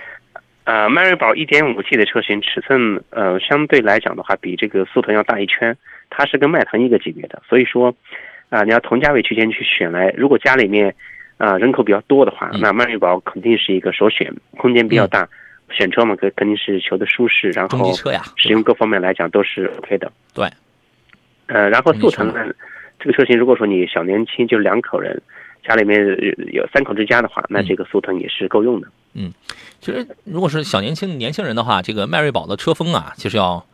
[0.64, 5.74] 呃，迈锐宝 1.5T 的车型尺寸，呃，相对来讲的话，比这个速腾要大一圈，
[6.11, 7.94] 它是跟迈腾一个级别的，所以说，
[8.51, 10.94] 啊、你要同价位区间去选来，如果家里面
[11.38, 15.27] 啊、人口比较多的话，嗯那迈锐宝肯定是一个首选，空间比较大，
[15.70, 17.92] 选车嘛，肯肯定是求的舒适，然后
[18.37, 20.11] 使用各方面来讲都是 OK 的。
[20.35, 20.51] 对，
[21.46, 22.44] 呃，然后速腾呢，
[22.98, 25.22] 这个车型如果说你小年轻就两口人，
[25.62, 25.98] 家里面
[26.53, 28.88] 有三口之家的话，那嗯这个速腾也是够用的。
[29.14, 29.33] 嗯
[29.81, 33.64] 其实如果是小年轻年轻人的话，这个迈锐宝的车风啊，其实要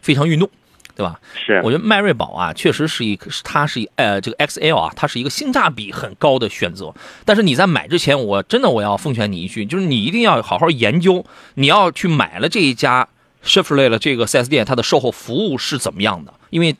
[0.00, 0.48] 非常运动，
[0.94, 1.18] 对吧？
[1.34, 6.94] 是，我觉得迈锐宝啊，确实是一个，它是一呃这个 XL 啊，它是一个性价比很高的选择。
[7.24, 11.24] 但是你在买之前，我真的我要奉劝你一句，就是你一定要好好研究，
[11.54, 13.08] 你要去买了这一家
[13.44, 16.34] Chevrolet 的这个 4S 店，它的售后服务是怎么样的？
[16.50, 16.76] 因为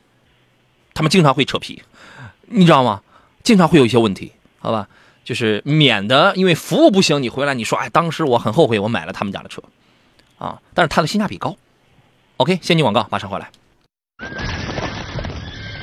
[0.93, 1.81] 他们经常会扯皮，
[2.47, 3.01] 你知道吗？
[3.43, 4.87] 经常会有一些问题，好吧？
[5.23, 9.63] 就是免得因为服务不行，你回来你说，哎，当时我很后悔我买了他们家的车，
[10.37, 11.55] 啊，但是它的性价比高。
[12.37, 13.49] OK，先进广告，马上回来。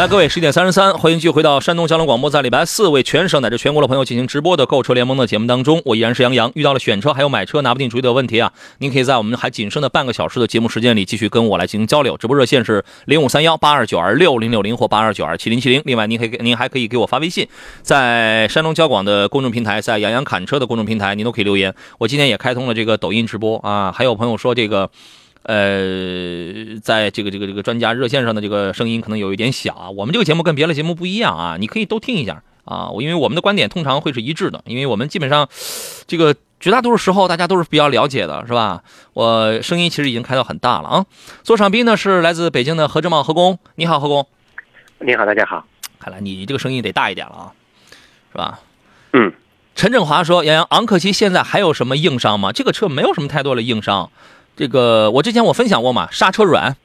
[0.00, 6.50] 来，各位，十一点三十三，欢迎继续回到山东交通广播，在礼拜四为全省乃至全国的朋友进行直播的购车联盟的节目当中，我依然是杨洋。
[6.54, 12.16] 遇到了选车还有买车拿不定主意的问题啊，您可以在我们还仅剩的半个小时的节目时间里继续跟我来进行交流。
[12.16, 15.82] 直播热线是零五三幺八二九二六零六零或八二九二七零七零。
[15.84, 17.46] 另外，您可以您还可以给我发微信，
[17.82, 21.74] 在山东交广的公众平台，在杨洋侃车的公众平台，您都可以留言。
[21.98, 24.90] 我今天也开通了这个抖音直播啊，还有朋友说这个。
[25.42, 29.90] 呃，在这个这个这个专家热线上的这个声音可能有一点小啊。
[29.90, 32.90] 我们这个节目跟别的节目不一样啊，你可以都听一下啊。
[32.90, 35.48] 我因为我们的观点通常会是一致的，因为我们基本上
[36.06, 38.82] 这个绝大多数时候大家都是比较了解的，是吧？
[39.14, 41.06] 我声音其实已经开到很大了啊。
[41.42, 44.26] 座上宾呢是来自北京的何志茂何工，你好何工。
[44.98, 45.64] 你好，大家好。
[45.98, 47.52] 看来你这个声音得大一点了啊，
[48.32, 48.60] 是吧？
[49.14, 49.32] 嗯。
[49.74, 52.52] 陈振华说：“杨洋，昂克旗现在还有什么硬伤吗？
[52.52, 54.10] 这个车没有什么太多的硬伤。”
[54.60, 56.76] 这个我之前我分享过嘛，刹车软，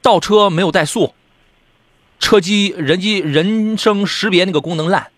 [0.00, 1.12] 倒车没有怠速，
[2.18, 5.08] 车机人机人声识别那个功能烂，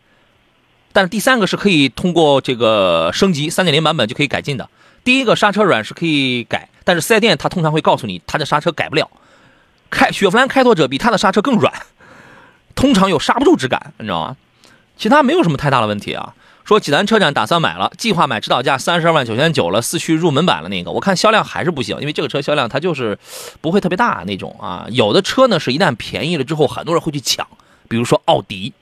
[0.93, 4.69] 但是第三个是可以通过这个升级三点零版本就可以改进的。
[5.05, 9.09] 第一个刹车软是可以改，但是四 S 店他通常会告诉你，他的刹车改不了。
[9.91, 11.73] 开雪佛兰开拓者比他的刹车更软，
[12.75, 14.37] 通常有刹不住之感，你知道吗？
[14.97, 16.35] 其他没有什么太大的问题啊。
[16.65, 23.19] 说济南车展打算买了，计划买指导价三十二万九千九了，四驱入门版了那个，我看销量还是不行，因为这个车销量它就是
[23.61, 24.87] 不会特别大那种啊。
[24.91, 27.47] 有的车呢是一旦便宜了之后，很多人会去抢，
[27.89, 28.73] 比如说奥迪；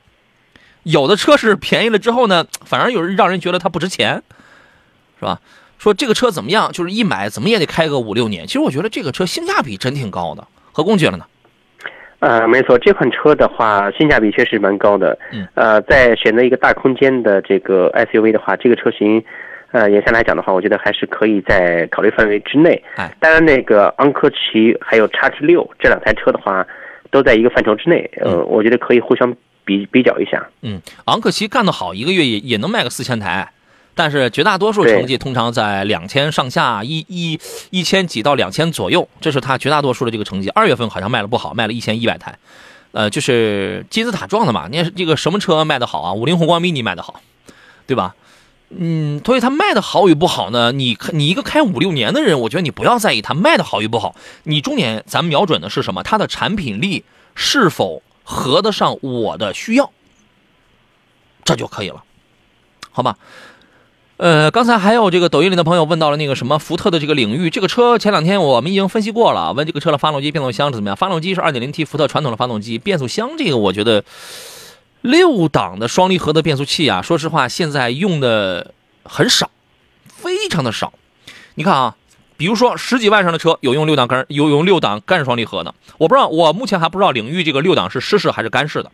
[0.82, 4.22] 有的车是便宜了之后呢，反而有人让人觉得它不值钱，
[5.18, 5.40] 是吧？
[5.78, 6.70] 说这个车怎么样？
[6.72, 8.46] 就是一买怎么也得开个五六年。
[8.46, 11.24] 其实我觉得这个车性价比真挺高的，何工觉得呢？
[12.20, 15.18] 呃，没错，这款车的话，性价比确实蛮高的。
[15.32, 15.46] 嗯。
[15.54, 19.24] 呃，在选择一个大空间的这个 SUV 的话，这个车型，
[19.72, 22.82] 呃，眼下来讲的话，我觉得还是可以在考虑范围之内。
[22.96, 23.10] 哎。
[23.18, 26.66] 当然，那个昂科旗还有叉 T 六这两台车的话，
[27.10, 28.10] 都在一个范畴之内。
[28.20, 30.46] 呃，我觉得可以互相比比较一下。
[30.60, 33.50] 嗯，昂科旗干得好，一个月也也能卖个四千台。
[33.94, 37.38] 但是绝大多数成绩通常在两千上下，一一
[37.70, 40.48] 一千几到两千左右，这是它绝大多数的这个成绩。
[40.50, 42.38] 二月份好像卖的不好，卖了一千一百台，
[42.92, 44.68] 呃，就是金字塔状的嘛。
[44.70, 46.12] 你看这个什么车卖的好啊？
[46.12, 47.20] 五菱宏光 mini 卖的好，
[47.86, 48.14] 对吧？
[48.70, 50.70] 嗯，所以它卖的好与不好呢？
[50.70, 56.04] 你你一个开五六年的人，我觉得你不要在意它卖的好与不好，你重点咱们瞄准的是什么？
[56.04, 59.90] 它的产品力是否合得上我的需要，
[61.44, 62.04] 这就可以了，
[62.92, 63.18] 好吧？
[64.20, 69.54] 呃，刚才还有这个抖音里的朋友问到了那个什么福特的这个领域，这个车前两天我们已经分析过了。
[69.54, 70.96] 问这个车的发动机、变速箱是怎么样？
[70.96, 74.04] 发动机是 2.0T 福特传统的发动机，变速箱这个我觉得
[75.00, 79.50] 六档的双离合的变速器啊，说实话现在用的很少，
[80.06, 80.92] 非常的少。
[81.54, 81.96] 你看啊，
[82.36, 88.92] 比如说十几万上的车有用六档干有用六档干双离合的，我不知道，我目前还不知道领域这个六档是湿式还是干式的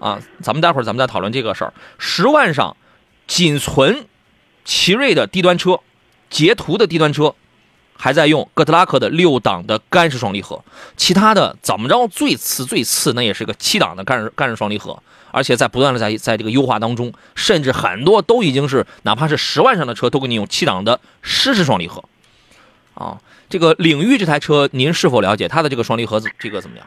[0.00, 0.18] 啊。
[0.42, 1.72] 咱们待会儿咱们再讨论这个事儿。
[1.98, 2.76] 十万上
[3.28, 4.06] 仅存。
[4.66, 5.78] 奇瑞的低端车，
[6.28, 7.36] 捷途的低端车，
[7.96, 10.62] 还在用哥特拉克的六档的干式双离合，
[10.96, 15.00] 其他的怎么着最次最次那也是个七档的干式干式双离合，
[15.30, 22.02] 而且在不断的在在这个优化当中，甚至很多都已经是哪怕是十万上的车都给你用七档的湿式双离合，
[22.94, 26.84] 啊，这个领域这台车您是否了解它的这个双离合这个怎么样？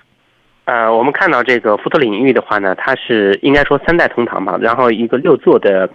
[0.65, 5.89] 呃，我们看到这个福特领域的话呢，它是应该说三代同堂吧，然后一个六座的。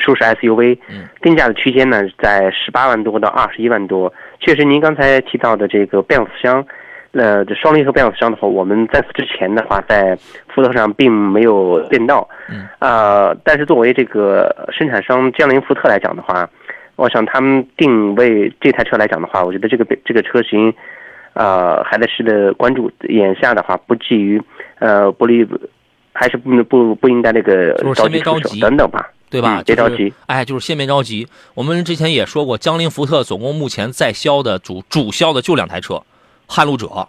[0.00, 0.78] 舒适 SUV，
[1.22, 4.12] 定价的区间呢在十八万多到二十一万多。
[4.40, 6.64] 确实，您刚才提到的这个变速箱，
[7.12, 10.16] 呃，这双离合变速箱的话，我们在此之前的话，在
[10.48, 12.26] 福特上并没有见到。
[12.48, 16.48] 嗯，啊，但是作为这个生产商江铃福特来讲的话，
[16.96, 20.72] 我想他们定位这台车来讲的话，我觉得这个这个车型，
[21.34, 22.90] 啊，还得是的关注。
[23.08, 24.40] 眼下的话，不至于，
[24.78, 25.46] 呃，不利，
[26.14, 29.10] 还是不不不应该那个着急出手等等吧。
[29.30, 29.62] 对吧？
[29.64, 31.28] 别着急，哎，就是先别着急。
[31.54, 36.02] 我们之前也说过，江铃福特总共目前在销的主主销的就两台车，
[36.48, 37.08] 撼路者，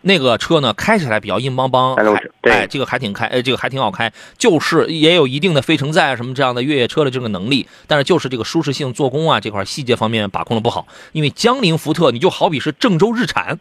[0.00, 1.94] 那个车呢开起来比较硬邦邦，
[2.42, 10.88] 哎，这个还挺开，哎，这个还挺好开，就是也有一定的非承载什么这样的越野车的这个能力，但是就是这个舒适性、做工啊这块细节方面把控的不好。
[11.12, 13.60] 因为江铃福特，你就好比是郑州日产，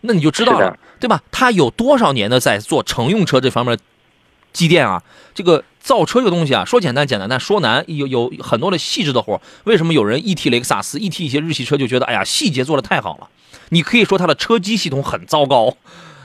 [0.00, 1.22] 那你就知道了，对吧？
[1.30, 3.78] 它有多少年的在做乘用车这方面
[4.52, 5.02] 机电啊，
[5.34, 9.40] 这个造车这个东西啊，说简单简单，但说难，有有很多的细致的活。
[9.64, 13.28] 为什么有人一提雷克萨斯，一提一些日系车就觉得，哎呀，细节做的太好了？
[13.70, 15.76] 你可以说它的车机系统很糟糕，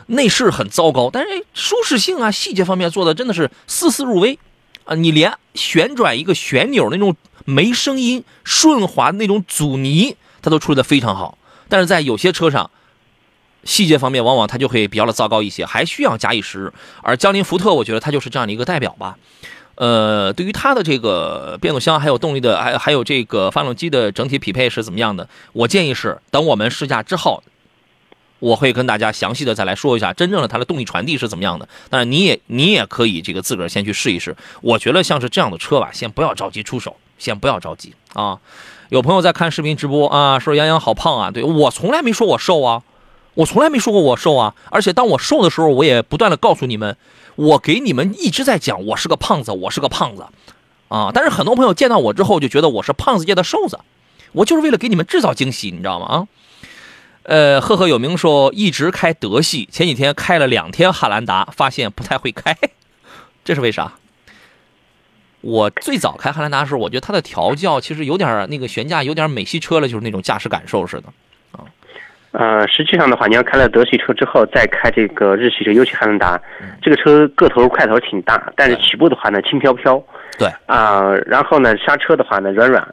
[0.07, 4.37] 内饰很糟糕，但是舒适性啊，细节方面做的真的是丝丝入微
[4.83, 4.95] 啊！
[4.95, 11.37] 你连旋转一个旋钮那种没声音、顺滑那种阻尼，它都处理的非常好。
[11.69, 12.69] 但是在有些车上，
[13.67, 16.73] 细节方面往往它就会比较的糟糕一些，还需要加以时日。
[17.03, 19.17] 而江铃福特，我觉得它就是这样的一个代表吧。
[19.75, 25.27] 呃，对于它的这个变速箱还有动力的，还还有这个发动机的整体匹配是怎么样的？
[25.51, 27.43] 我建议是等我们试驾之后，
[28.39, 31.67] 我会跟大家详细的再来说一下真正的它的动力传递是怎么样的。
[31.89, 34.35] 但是你也你也可以这个自个儿先去试一试。
[34.61, 38.39] 我觉得像是这样的车吧，先不要着急出手，先不要着急啊。
[38.89, 42.81] 有朋友在看视频直播啊，说杨洋好胖啊，对我从来没说我瘦啊，
[43.37, 44.55] 我从来没说过我瘦啊。
[44.71, 46.97] 而且当我瘦的时候，我也不断的告诉你们，
[47.35, 50.25] 我给你们一直在讲我是个胖子，我是个胖子
[50.87, 51.11] 啊。
[51.13, 53.79] 但是很多朋友见到我之后就觉得我是胖子界的瘦子，
[54.33, 56.05] 我就是为了给你们制造惊喜，你知道吗？
[56.07, 56.27] 啊。
[57.23, 62.57] 呃，赫赫有名说一直开德系，前几天开了两天汉兰达，发现不太会开，
[63.43, 63.93] 这是为啥？
[65.41, 71.09] 我最早开汉兰达的时候，我觉得它的调教其实有点那个悬架有点美系车了，就是那种驾驶感受似的。
[71.51, 71.65] 啊
[72.39, 76.39] 呃，实际上的话，你要开了德系车之后，再开这个日系车，尤其汉兰达，
[76.83, 79.99] 这个车个头块头挺大，但是起步的话呢，轻飘飘。
[80.37, 82.87] 对啊、然后呢，刹车的话呢，软软。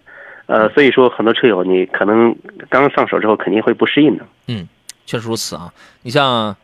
[0.47, 2.35] 呃，所以说很多车友你可能
[2.71, 4.25] 刚上手之后肯定会不适应的。
[4.49, 4.67] 嗯
[5.05, 5.71] 确实如此啊。
[6.03, 6.57] 你像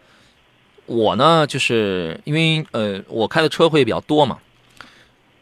[0.87, 4.38] 我呢，就是因为呃，我开的车会比较多嘛，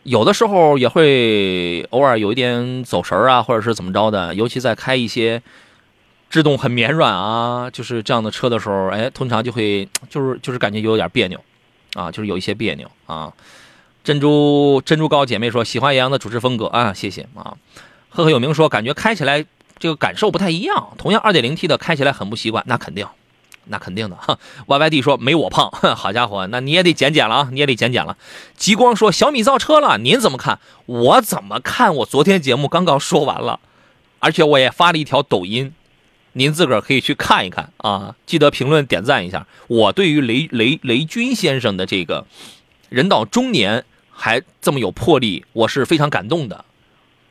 [0.03, 4.35] 有的时候也会偶尔有一点走神儿啊，或者是怎么着的。
[4.35, 5.41] 尤其在开一些
[6.31, 11.39] 制动很绵软啊，就是这样的车的时候，哎，通常就会 就是就是感觉有点别扭
[11.95, 13.33] 啊，就是有一些别扭啊。
[14.05, 17.57] 珍珠珍珠高姐妹说喜欢杨洋的主持风格啊，谢谢啊。
[18.09, 19.45] 赫赫有名说感觉开起来
[19.79, 23.07] 这个感受不太一样，同样 2.0T 的开起来很不习惯，那肯定，
[23.65, 24.39] 那肯定的哈。
[24.67, 28.17] YYD 说没我胖，好家伙，那你也得减减了啊，你也得减减了。
[28.57, 30.59] 极光说小米造车了，您怎么看？
[30.87, 31.95] 我怎么看？
[31.97, 33.61] 我昨天节目刚刚说完了，
[34.21, 35.73] 而且我也发了一条抖音，
[36.39, 39.49] 您自个儿可以去看一看啊，记得评论点赞一下。
[39.67, 42.29] 我对于雷雷雷军先生的这个
[42.89, 46.65] 人到中年还这么有魄力，我是非常感动的。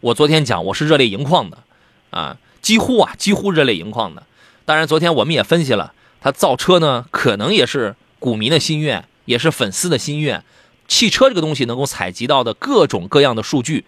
[0.01, 1.63] 我昨天讲我是热泪盈眶的，
[2.09, 4.23] 啊，几乎啊几乎热泪盈眶的。
[4.65, 10.43] 当然，昨天我们也分析了，他造车呢，可能也是股民的心愿，也是粉丝的心愿。
[10.89, 13.85] 汽车这个东西能够采集到的各种各样的数据，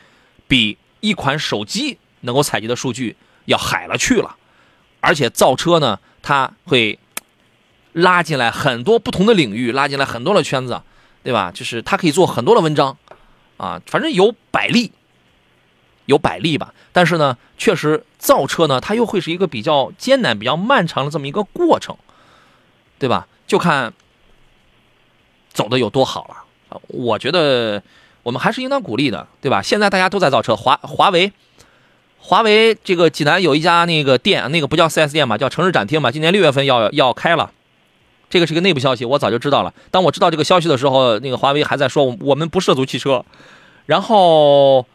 [0.48, 4.38] 比一款手机能够采集的数据要海了去了。
[5.02, 7.00] 而且造车呢，它会
[7.94, 10.82] 拉进来很多不同的领域，拉进来很多的圈子，
[11.24, 11.52] 对吧？
[11.54, 12.98] 就是它可以做很多的文章，
[13.58, 14.92] 啊，反正有百利。
[16.06, 21.96] 有百利吧，但是呢，确实造车呢，它又会是一个比较艰难、比较漫长的这么一个过程，
[22.98, 23.28] 对吧？
[23.46, 23.94] 就看
[25.54, 26.80] 走的有多好了。
[26.88, 27.84] 我觉得
[28.24, 29.62] 我们还是应当鼓励的，对吧？
[29.62, 31.32] 现在大家都在造车，华华为，
[32.20, 37.52] 华为这个济南有一家那个店，那个不叫 4S 店吧，叫城市展厅吧，今年六月份要要开了。
[38.30, 39.74] 这个是个内部消息，我早就知道了。
[39.90, 43.26] 当我知道这个消息的时候，那个华为还在说我们不涉足汽车，
[43.86, 44.86] 然后。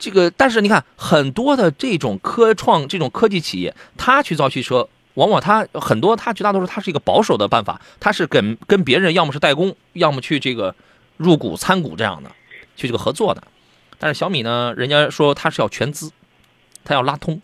[0.00, 10.72] 这个，但是你看，很多的这种科创、这种科技企业，他去造汽车，往往他很多，他绝大多数他是一个保守的办法，他是跟跟别人要么是代工，要么去这个
[11.16, 12.30] 入股参股这样的，
[12.76, 13.42] 去这个合作的。
[13.98, 16.12] 但是小米呢，人家说他是要全资，
[16.88, 17.38] 它要拉通，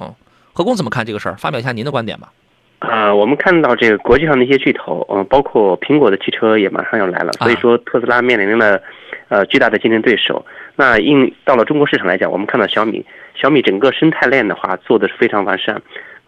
[0.00, 0.14] 嗯，
[0.54, 1.34] 何工怎么看这个事儿？
[1.36, 2.32] 发表一下您的观点吧。
[2.78, 8.80] 啊、我们看到这个国际上的一些巨头，嗯、包括苹果的汽车也马上要来了，所以说特斯拉面临了
[9.28, 10.44] 呃巨大的竞争对手。
[10.76, 13.04] 那应到了中国市场来讲，我们看到小米，
[13.34, 15.80] 小米整个生态链的话做的是非常完善，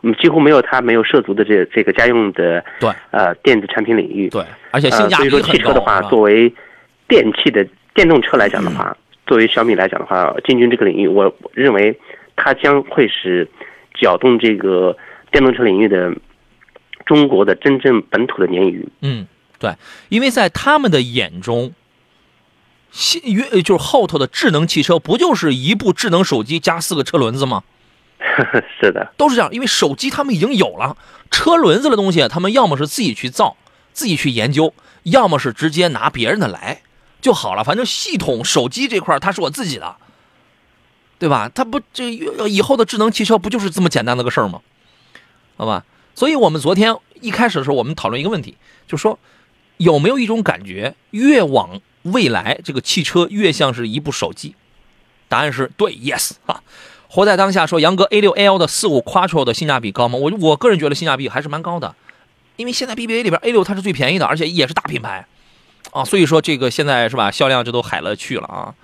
[0.03, 4.29] 嗯，几乎没有它没有涉足的这这个家用的对呃电子产品领域。
[4.29, 5.53] 对，而且性呃，所以说价比很高。
[5.53, 6.53] 汽车的话，作为
[7.07, 11.97] 电器的电动车来讲的话，作为小米来讲的话，进军这个领域，我认为
[12.41, 13.51] 它将会是
[14.01, 14.97] 搅动这个
[15.33, 16.15] 电动车领域的
[17.05, 18.89] 中国的真正本土的鲶鱼。
[19.01, 19.27] 嗯，
[19.59, 19.75] 对，
[20.09, 21.75] 因为在他们的眼中，
[22.93, 27.65] 新越就是后头的智能汽车，不就是一部智能手机加四个车轮子吗？
[28.81, 30.97] 是的，都是这样，因为手机他们已经有了，
[31.31, 33.57] 车轮子的东西，他们要么是自己去造，
[33.93, 34.73] 自己去研究，
[35.03, 36.83] 要么是直接拿别人的来
[37.21, 37.65] 就好了。
[37.65, 39.97] 反正系统手机这块儿它是我自己的，
[41.19, 41.51] 对吧？
[41.55, 44.61] 它不这以后的智能汽车不就是这么简单的个事儿吗？
[45.57, 48.57] 好吧，所以我们昨天一开始的时候，我们讨论一个问题，
[48.87, 49.19] 就说
[49.79, 54.55] 有没有一种感觉，越往未来这个汽车越像是一部手机？
[55.29, 56.63] 答案是对，yes 哈。
[57.09, 60.19] 活在当下说，杨哥 A 六 L 的四五 Quattro 的性价比高吗？
[60.19, 61.97] 我我个人觉得性价比还是蛮高的，
[62.57, 65.27] 因为现在 BBA 里边 A 六它是最便宜的，而且也是大品牌
[65.91, 68.75] 啊，所以说这个现在是吧，销量这都海了去了啊。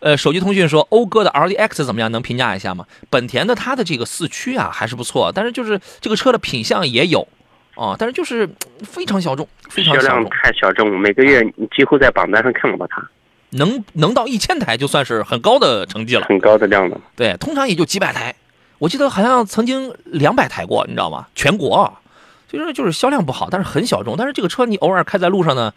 [0.00, 2.10] 呃，手机通讯说，讴歌的 RDX 怎么样？
[2.12, 2.86] 能评价一下吗？
[3.10, 7.26] 本田的它的这个四驱啊还是不错，但是就是这个车的品相也有
[7.74, 13.02] 啊，但是就是嗯非常小众，非常销量小众，太小众，每个月你几乎在榜单上看不到它，
[13.50, 16.26] 能能到一千台就算是很高的成绩了。
[16.26, 17.00] 很高的量了。
[17.16, 18.34] 对，通常也就几百台，
[18.78, 21.26] 我记得好像曾经两百台过，你知道吗？
[21.34, 22.00] 全国啊，
[22.48, 24.16] 就是就是销量不好，但是很小众。
[24.16, 25.72] 但是这个车你偶尔开在路上呢，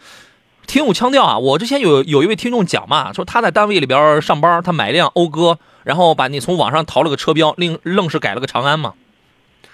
[0.67, 1.37] 挺有腔调啊。
[1.37, 8.93] 我之前有有一位听众讲嘛，说他在单位里边上班，他买一辆讴歌，然后把你从网上淘了个车标，另愣是改了个长安嘛，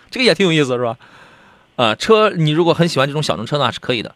[0.10, 0.98] 这个也挺有意思，是吧？
[1.76, 4.16] 呃，车你如果很喜欢这种小众车呢，是可以的。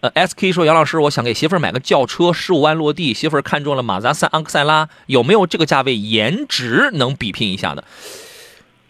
[0.00, 7.84] 呃，SK 说杨老师，我想给媳妇儿买个轿车，十五万落地，媳妇儿看中了马自达三昂克赛拉，有没有这个价位颜值能比拼一下的？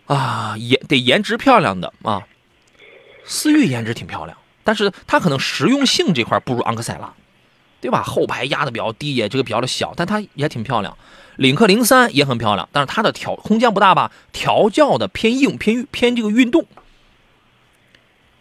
[0.06, 2.22] 啊，颜得颜值漂亮的啊。
[3.24, 7.12] 思域颜值挺漂亮，但是它可能实用性这块不如昂克赛拉，
[7.82, 8.02] 对吧？
[8.04, 10.96] 后排压的比较低，也这个比较的小，但它也挺漂亮。
[11.36, 14.12] 领克零三也很漂亮，但是它的调空间不大吧？
[14.32, 16.64] 调教的偏硬，偏偏这个运动。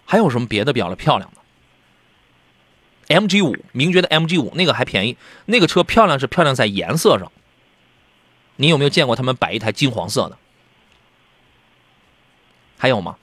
[0.05, 5.17] 还有什么别的比较的漂亮的？MG 五，名爵的 MG 五那个还便宜，
[5.47, 7.31] 那个车漂亮是漂亮在颜色上。
[8.57, 10.37] 你有没有见过他们摆一台金黄色的？
[12.77, 13.17] 还有吗？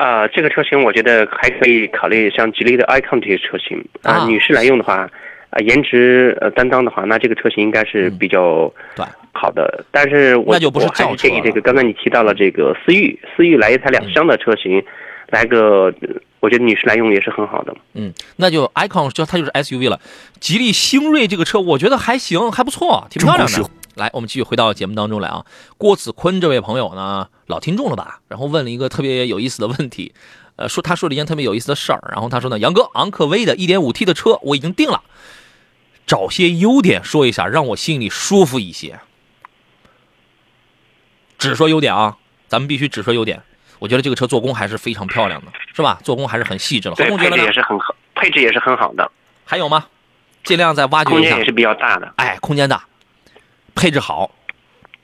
[0.00, 5.08] 啊、这个车型我觉得还可以考虑像吉利的 icon 这些车型啊、啊女士来用的话，
[5.50, 9.84] 啊、颜值呃担当的话，那这个车型应该是比较对好的。
[9.90, 14.82] 但是我那就不是我还是建议这个，了刚才你提到了这个思域，思域来一台两厢的车型，
[15.28, 16.08] 来个，呃
[16.40, 17.74] 我觉得女士来用也是很好的。
[17.92, 20.00] 嗯，那就 icon 就它就是 SUV 了。
[20.40, 23.70] 吉利星瑞这个车，我觉得还行，还不错，挺漂亮的。
[23.94, 25.44] 来，我们继续回到节目当中来啊。
[25.76, 28.20] 郭子坤这位朋友呢，老听众了吧？
[28.28, 30.14] 然后问了一个特别有意思的问题，
[30.56, 32.00] 呃，说他说了一件特别有意思的事儿。
[32.12, 35.02] 然后他说呢，杨哥，昂科威的 1.5T 的车我已经定了，
[36.06, 39.00] 找些优点说一下，让我心里舒服一些。
[41.38, 42.16] 只说优点啊，
[42.48, 43.42] 咱们必须只说优点。
[43.78, 45.98] 我觉得这个车做工还是非常漂亮的，是吧？
[46.04, 46.94] 做工还是很细致的。
[46.94, 47.50] 配置也？
[47.50, 49.10] 是很好，配置也是很好的，
[49.46, 49.86] 还有吗？
[50.44, 51.44] 尽量再挖掘一下空间也。
[51.46, 52.12] 是比较大的。
[52.16, 52.84] 哎，空间大，
[53.74, 54.30] 配置好，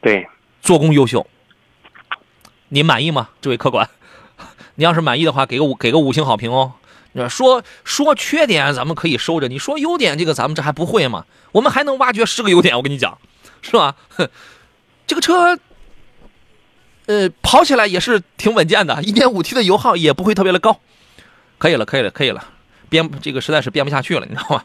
[0.00, 0.28] 对，
[0.60, 1.26] 做工优秀。
[2.68, 3.88] 您满意吗，这位客官？
[4.76, 6.72] 你要是满意的话，给个五给个五星好评哦。
[7.30, 11.24] 说说缺点咱们可以收着，你说优点这个咱们这还不会吗？
[11.52, 13.16] 我们还能挖掘十个优点，我跟你讲，
[13.62, 13.96] 是吧？
[14.10, 14.28] 哼，
[15.06, 15.58] 这个车，
[17.06, 20.78] 呃，跑起来也是挺稳健的，一点五 T 的油耗也不会特别的高。
[21.56, 22.44] 可以了，可以了，可以了，
[22.90, 24.64] 编这个实在是编不下去了，你知道吗？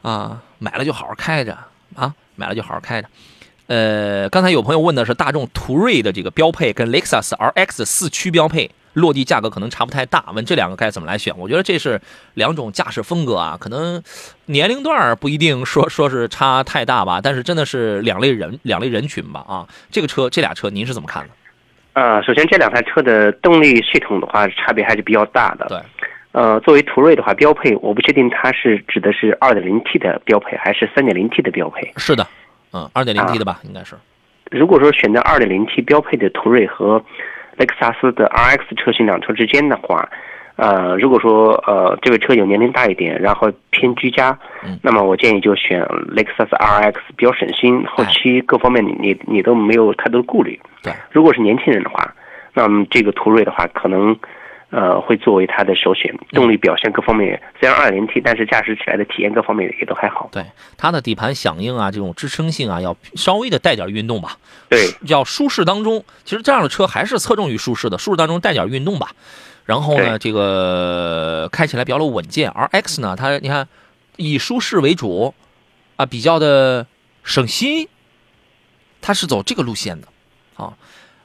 [0.00, 1.58] 啊，买了就好好开着
[1.94, 3.08] 啊，买了就好好开着。
[3.66, 11.36] 呃，刚才有朋友问的是大众途锐的这个标配跟雷克萨斯 RX 四驱标配落地价格可能差不太大，问这两个该怎么来选？
[11.36, 12.00] 我觉得这是
[12.34, 14.00] 两种驾驶风格啊，可能
[14.44, 19.66] 年龄段不一定说说是差太大吧，但是真的是两类人 两类人群吧啊。
[19.90, 21.30] 这个车这俩车您是怎么看的？
[21.94, 25.66] 呃，首先这两台车的动力系统的话，差别还是比较大的。
[25.66, 25.78] 对，
[26.36, 31.90] 呃，作为途锐的话，标配我不确定它是指的是 2.0T 的标配还是 3.0T 的标配。
[31.96, 32.26] 是的，
[32.74, 33.96] 嗯，，2.0T 的吧，应该是。
[34.50, 37.02] 如果说选择 2.0T 标配的途锐和
[37.56, 40.06] 雷克萨斯的 RX 车型两车之间的话，
[40.56, 50.60] 呃，如果说呃这位车友年龄大一点，然后偏居家，嗯那么我建议就选雷克萨斯 RX，比较省心，后期各方面你你你都没有太多的顾虑。
[50.82, 52.14] 对，如果是年轻人的话，
[52.52, 54.14] 那么这个途锐的话可能。
[54.70, 60.28] 呃，会作为它的首选，动力表现各方面虽然 2.0T，但是驾驶起来的体验各方面也都还好。
[60.32, 60.44] 对，
[60.76, 64.36] 它的底盘响应啊，这种支撑性啊，要稍微的带点运动吧。
[64.68, 69.12] 对，要舒适当中，其实这样的车还是侧重于舒适的，舒适当中带点运动吧。
[69.64, 72.50] 然后呢，这个开起来比较的稳健。
[72.50, 73.68] 而 X 呢，它你看
[74.16, 75.32] 以舒适为主
[75.96, 76.86] 啊，比较的
[77.22, 77.88] 省心，
[79.00, 80.08] 它是走这个路线的。
[80.54, 80.76] 好，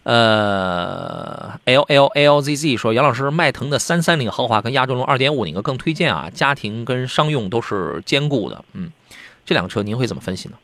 [0.04, 6.30] 呃，L L L Z Z 说，杨老师，迈腾的三三零豪华跟亚洲龙二点五哪个更推荐啊？
[6.34, 8.64] 家庭跟商用都是兼顾的。
[8.74, 8.92] 嗯，
[9.46, 10.56] 这两个车您会怎么分析呢？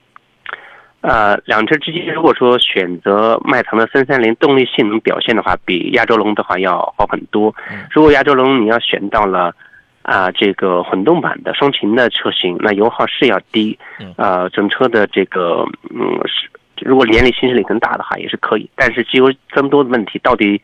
[1.02, 7.86] 呃，两车之间，如果说选择迈腾的三三零动力性能表现的话，比亚洲龙的话要好很多嗯。
[7.92, 9.54] 如果亚洲龙你要选到了
[10.02, 16.50] 啊、这个混动版的双擎的车型，那油耗是要低嗯，呃，整车的这个嗯是，
[16.82, 20.62] 如果年龄行驶里程大的话也是可以，但是机油增多的问题到底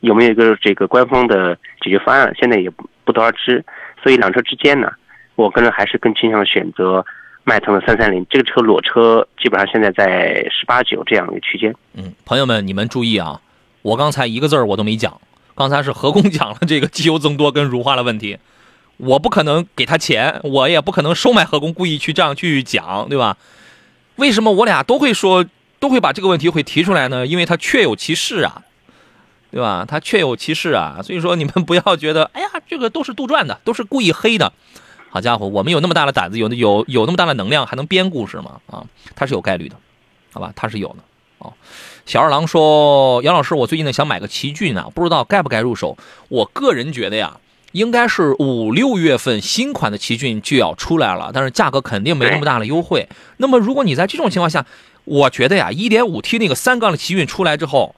[0.00, 3.64] 有没有一个这个官方的解决方案，现在也不不得而知。
[4.02, 4.90] 所以两车之间呢，
[5.34, 7.04] 我个人还是更倾向选择
[7.44, 8.24] 迈腾的三三零。
[8.30, 11.74] 这个车裸车基本上现在在十八九这样一个区间。
[11.94, 13.40] 嗯，朋友们，你们注意啊！
[13.82, 15.20] 我刚才一个字儿我都没讲，
[15.54, 18.38] 刚才是何工讲了这个机油增多跟乳化的问题，
[18.98, 23.36] 我不可能给他钱，我也不可能收买何工，故意去这样去讲，对吧？
[24.18, 25.46] 为什么我俩都会说，
[25.80, 27.26] 都会把这个问题会提出来呢？
[27.26, 28.62] 因为他确有其事啊，
[29.50, 29.84] 对吧？
[29.88, 34.52] 他确有其事啊，所以说你们不要觉得，哎呀，这个都是杜撰的，都是故意黑的。
[35.10, 38.60] 好家伙，我们有那么大的胆子，有有有那么大的能量，还能编故事吗？
[38.66, 39.76] 啊，他是有概率的，
[40.32, 40.52] 好吧？
[40.54, 40.96] 他是有的。
[41.38, 41.52] 哦，
[42.04, 45.96] 小二郎说：“杨老师，我最近呢想买个奇骏呢，不知道该不该入手。
[46.28, 47.38] 我个人觉得呀，
[47.72, 53.08] 应该是五六月份新款的奇骏就要出来了，但是价格肯定没那么大的优惠。
[53.36, 54.64] 那么如果你在这种情况下，
[55.04, 57.94] 我觉得呀，一点五 T 那个三缸的奇骏出来之后，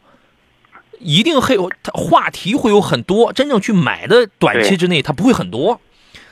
[0.98, 5.80] 一定会有它话题会有很多，真正去买的短期之内它不会很多。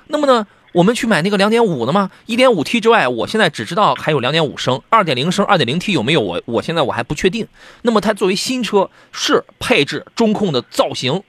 [0.09, 2.11] 那么呢？”我们去买那个两点五的吗？
[2.26, 6.20] 一点五 T 之外，我现在只知道还有两点五升、二点零升、二点零 T 有没有？
[6.20, 7.49] 我我现在我还不确定。
[7.82, 11.22] 那么它作为新车，是配置、中控的造型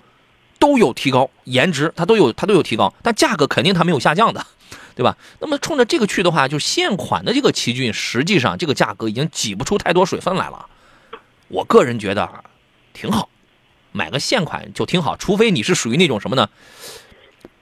[0.60, 4.46] 都有提高，颜值它都有它都有提高，但价格肯定它没有下降的，
[4.96, 5.18] 对吧？
[5.40, 10.68] 那么冲着这个去的话，就现款的这个奇骏，实际上这个价格已经挤不出太多水分来了。
[11.48, 12.30] 我个人觉得
[12.94, 13.30] 挺好，
[13.92, 16.50] 买个现款就挺好，除非你是属于那种什么呢？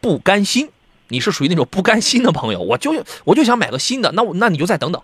[0.02, 0.70] 不甘心。
[1.10, 5.02] 你是属于那种不甘心的朋友，我就我就想买个新的，那我那你就再等等，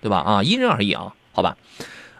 [0.00, 0.16] 对吧？
[0.16, 1.58] 啊，因人而异啊，好吧。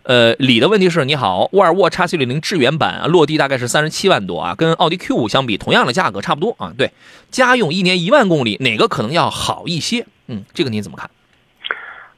[0.02, 6.72] 呃，李的问题是，你好，沃尔沃 x C 六零智远版落地大概是三十七万多啊，跟奥迪 Q 五相比，同样的价格差不多啊。
[6.76, 6.90] 对，
[7.30, 10.06] 家用一年一万公里，哪个可能要好一些？
[10.28, 11.10] 嗯，这个你怎么看？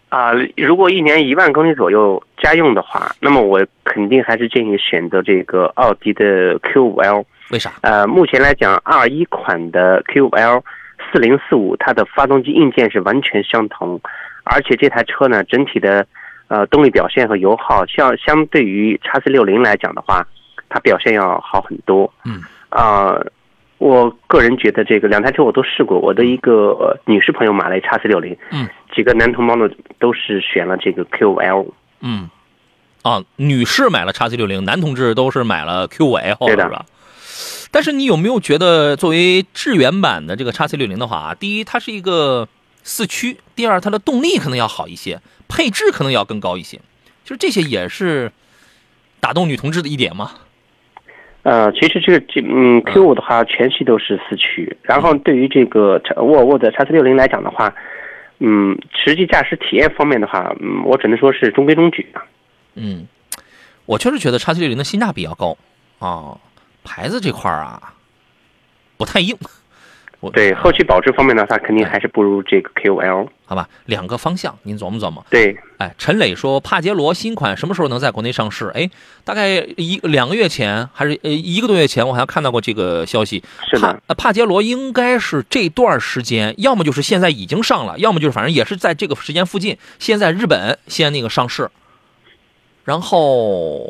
[0.08, 7.24] 啊，如果一年一万公里左右家用的话，那么我肯定还是建议选择这个奥迪的 Q 五 L。
[7.50, 7.72] 为啥？
[7.80, 10.62] 呃，目前来讲，二一款的 Q 五 L
[11.10, 14.00] 四零四五，它的发动机硬件是完全相同，
[14.44, 16.06] 而且这台车呢，整体的
[16.52, 20.26] 呃动力表现和油耗，相相对于叉 C 六零来讲的话，
[20.68, 22.12] 它表现要好很多。
[22.24, 22.42] 嗯。
[22.68, 23.18] 啊，
[23.78, 31.66] 我个人觉得这个两台车我都试过，我的一个女士朋友买了叉 C 六零，嗯，几个男同胞呢都是选了这个 Q 五 L，。
[32.00, 32.28] 嗯。
[33.02, 36.84] 啊，女士买了叉 C 六零，男同志都是买了 Q5L，是吧？
[37.72, 42.46] 但是你有没有觉得，作为致远版的这个叉 C 六零的话啊，第一它是一个
[42.82, 46.78] 四驱，第二它的动力可能要好一些，配置可能要更高一些，
[47.24, 48.32] 就是这些也是
[49.20, 50.32] 打动女同志的一点嘛？
[51.42, 57.74] 呃，其实这个这嗯 Q 五的话，全系都是四驱，然后对于这个沃尔沃的叉四六零来讲的话，
[58.38, 62.22] 嗯，实际驾驶体验方面的话，嗯，我只能说是中规中矩啊。
[62.74, 63.08] 嗯，
[63.86, 65.56] 我确实觉得叉 C 六零的性价比要高
[65.98, 66.38] 啊。
[66.84, 67.94] 牌子这块儿啊，
[68.96, 69.36] 不太硬。
[70.22, 73.26] 我对后期保值方面呢，它肯定还是不如这个 KOL，。
[73.44, 75.26] 好吧，两个方向，您琢磨琢磨。
[75.28, 78.70] 对，哎，陈磊说帕杰罗新款什么时候能在国内上市？
[78.72, 78.88] 哎，
[79.24, 83.42] 大概一两个月前还是呃一个多月前，我好像看到过这个消息。
[83.68, 91.68] 是的，帕杰罗应该是这段时间，要么就是现在已经上了，要么就是反正也是在这个时间附近，先在日本先那个上市。
[92.84, 93.84] 然后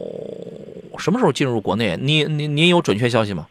[0.97, 1.99] 什么时候进入国内？
[2.01, 3.47] 您您您有准确消息吗？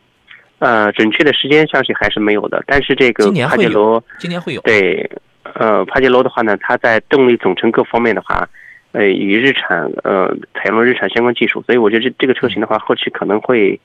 [0.62, 2.64] 呃，准确的时间消息还是没有的。
[2.68, 4.62] 但是这个帕杰罗今年会有。
[4.62, 5.10] 对，
[5.56, 8.48] 呃，帕杰罗的话呢，它在动力总成各方面的话，
[8.92, 13.80] 呃，与日产呃采用了日产相关技术，所以我觉得这这个车型的话，后期可能会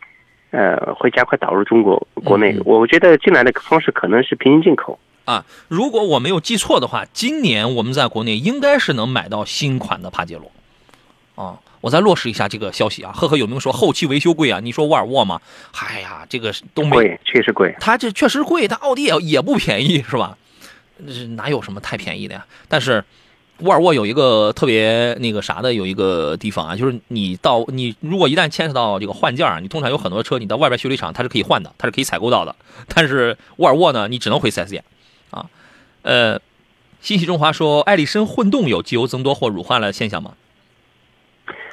[0.51, 2.55] 呃会加快导入中国国内。
[2.67, 5.47] 我觉得进来的方式可能是平行进口啊。
[5.69, 10.53] 如果我没有记错的话，今年我们在国内应该是能买到新款的帕杰罗。
[11.37, 13.13] 啊，我再落实一下这个消息啊。
[13.13, 15.41] 赫赫有名说后期维修贵啊，你说沃尔沃吗？
[15.73, 17.75] 哎呀，这个都没贵，确实贵。
[17.81, 20.37] 它这确实贵，它奥迪也也不便宜，是吧？
[21.07, 22.47] 这哪有什么太便宜的呀？
[22.69, 23.05] 但是
[23.61, 32.57] 沃尔沃有一个特别那个啥的，有一个地方啊，就是你到你如果一旦牵扯到这个换件你通常有很多车你到外边修理厂它是可以换的，它是可以采购到的。
[32.89, 34.85] 但是沃尔沃呢，你只能回 4S 店
[35.31, 35.47] 啊。
[36.03, 36.41] 呃，
[37.01, 40.33] 新喜中华说，艾力绅混动有机油增多或乳化了现象吗？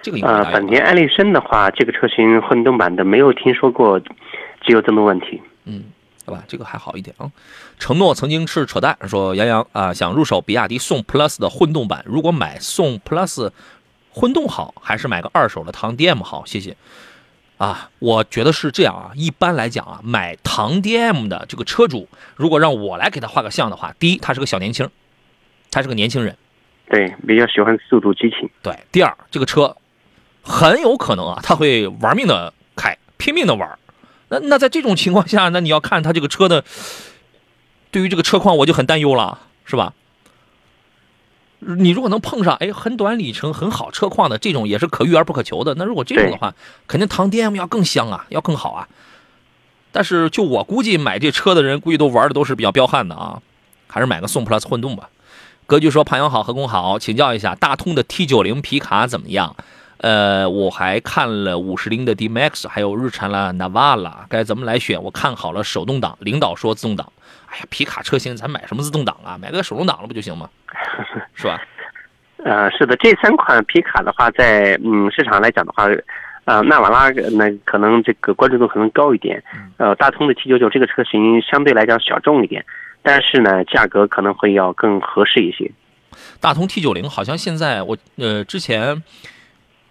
[0.03, 5.41] 这个呃，本田艾力绅的话，这个车型混动版的没有听说过机油增多问题。
[5.63, 5.85] 嗯，
[6.25, 7.31] 好吧，这个还好一点啊。
[7.79, 13.49] 承诺曾经是扯淡，说杨洋啊，想入手比亚迪宋 PLUS 的混动版，如果买宋 PLUS
[14.11, 16.43] 混动好，还是买个二手的唐 DM 好？
[16.45, 16.75] 谢谢。
[17.57, 19.11] 啊，我觉得是这样啊。
[19.15, 24.89] 一般来讲啊，买唐 DM 的这个车主，如果让我来给他画个像的话，第一，他是个小年轻，
[25.71, 26.35] 他是个年轻人，
[26.89, 28.49] 对，比较喜欢速度激情。
[28.61, 29.73] 对，第二，这个车。
[30.43, 33.79] 很有可能啊，他会玩命的开，拼命的玩。
[34.27, 36.63] 那那在这种情况下，那你要看他这个车的
[37.89, 39.93] 对于这个车况我就很担忧了，是吧？
[41.59, 45.73] 你如果能碰上哎很短里程很好车况的这种也是可遇而不可求的。
[45.75, 46.53] 那如果这种的话，
[46.87, 48.89] 肯定唐 DM 要更香啊，要更好啊。
[49.93, 53.41] 但是就我估计买这车的人估计都玩的都是比较彪悍的啊，
[53.87, 55.09] 还是买个宋 plus 混动吧。
[55.65, 59.55] 格局说：“潘阳好，何工好，请教一下，大通的 T 九零皮卡怎么样？
[60.03, 65.01] 呃，我还看了五十铃的 D Max，还有日产了 Navara，该怎么来选？
[65.01, 67.09] 我看好了手动挡，领导说自动挡。
[67.47, 69.37] 哎呀，皮卡车型咱买什么自动挡啊？
[69.41, 70.49] 买个手动挡了不就行吗？
[71.33, 71.57] 是吧？
[72.43, 75.87] 呃，是的，这三款皮卡的话，在嗯市场来讲的话，
[76.43, 79.41] 呃，纳瓦拉那可能这个关注度可能高一点，
[79.77, 82.65] 呃，大通的 T 九九这个车型相对来讲小众一点，
[83.01, 85.71] 但是呢，价格可能会要更合适一些。
[86.41, 89.01] 大通 T 九零好像现在我呃之前。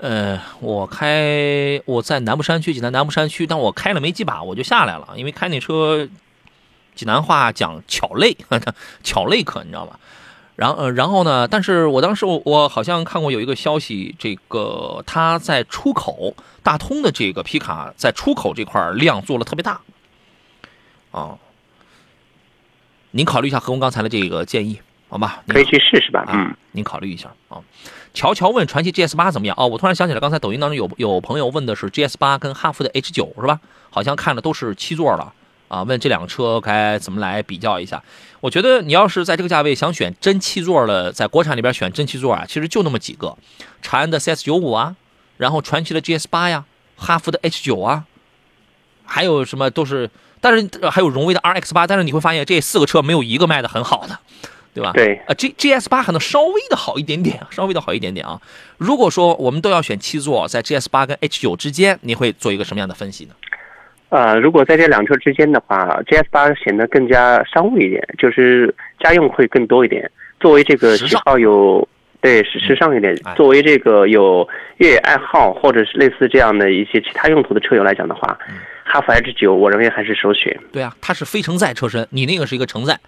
[0.02, 6.08] 呃，我开我在南部山区，济南南部山区，但我开了没几把，我就下来了，因为开那车，
[6.96, 8.36] 济南话讲巧累，
[9.04, 10.00] 巧累可你知道吧？
[10.56, 16.34] 然后呃，然后呢，但是我当时我我好像看过有一个消息，这个他在出口
[16.64, 19.80] 大通的这个皮卡在出口这块量做了特别大，
[21.12, 21.38] 啊，
[23.12, 25.44] 您考虑一下何工刚才的这个建议，好吧？
[25.46, 27.62] 可以去试试吧，嗯，您考虑一下啊。
[28.14, 29.56] 乔乔问传祺 GS 八怎么样？
[29.58, 33.58] 哦，我突然想起来，刚才抖音当中有有朋友问的是 GS 八跟哈弗的 H 九是吧？
[33.90, 35.32] 好像看的都是七座了
[35.68, 35.82] 啊。
[35.82, 38.02] 问这两个车该怎么来比较一下？
[38.40, 43.36] 我觉得你要是在这个价位想选真七座的，在国产里边选真七座啊，其实就那么几个：
[43.80, 44.94] 长安的 CS 九五啊，
[45.38, 46.64] 然后传祺的 GS 八呀，
[46.96, 48.04] 哈弗的 H 九啊，
[49.04, 50.10] 还有什么都是，
[50.40, 51.86] 但是还有荣威的 RX 八。
[51.86, 54.18] 但是你会发现这四个车没有一个卖的很好的。
[54.74, 54.92] 对吧？
[54.94, 58.40] 对啊，G G S 八可能稍微的好一点点，稍微的好一点点啊。
[58.78, 63.34] 如果说我们都要选七座，在 G S 八跟 H 九之间，你会做一个什么样的分析呢？
[64.08, 70.10] 呃，如果在这两车之间的话，G S 八显得更加商务一点，就是家用会更多一点。
[70.40, 71.86] 作为这个喜好有
[72.20, 74.46] 对时时尚一点，作为这个有
[74.78, 78.38] 越野爱好或者是类似这样的一些其他用途的车友来讲的话，
[78.84, 80.58] 哈弗 H 九我认为还是首选。
[80.72, 82.98] 对啊，它是非承载车身，你那个是一个承载。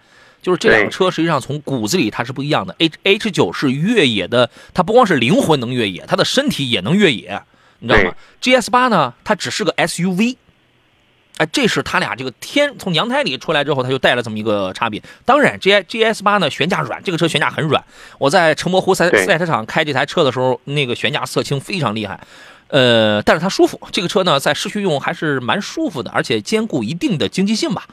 [0.44, 2.76] 就是这辆车实际上从骨子里它是不一样的。
[2.78, 7.40] H H 九是越野的，它不光是灵魂能越野，它的身体也能越野，
[7.78, 10.36] 你知道吗？G S 八呢，它只是个 S U V，
[11.38, 15.02] 哎，这是它俩这个天从娘胎里出来之后，它就带了这么一个差别。
[15.24, 17.82] 当然，G G S 八呢悬架软，这个车悬架很软。
[18.18, 22.20] 我在城模湖赛赛车场开这台车的时候，那个悬架侧倾非常厉害，
[22.68, 23.80] 呃，但是它舒服。
[23.90, 27.88] 这个车呢，在市区用还是蛮舒服的，而且兼顾一定的经济性吧。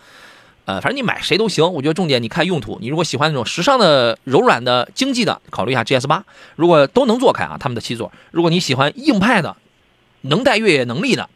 [0.65, 2.77] 呃，反正你买谁都行，我觉得重点你看用途。
[2.81, 6.23] 你如果喜欢那种时尚的、柔软的、经济的，考虑一下 GS 八。
[6.55, 8.11] 如果都能坐开啊，他们的七座。
[8.31, 9.57] 如果你喜欢硬派的，
[10.21, 11.29] 能带越野能力的，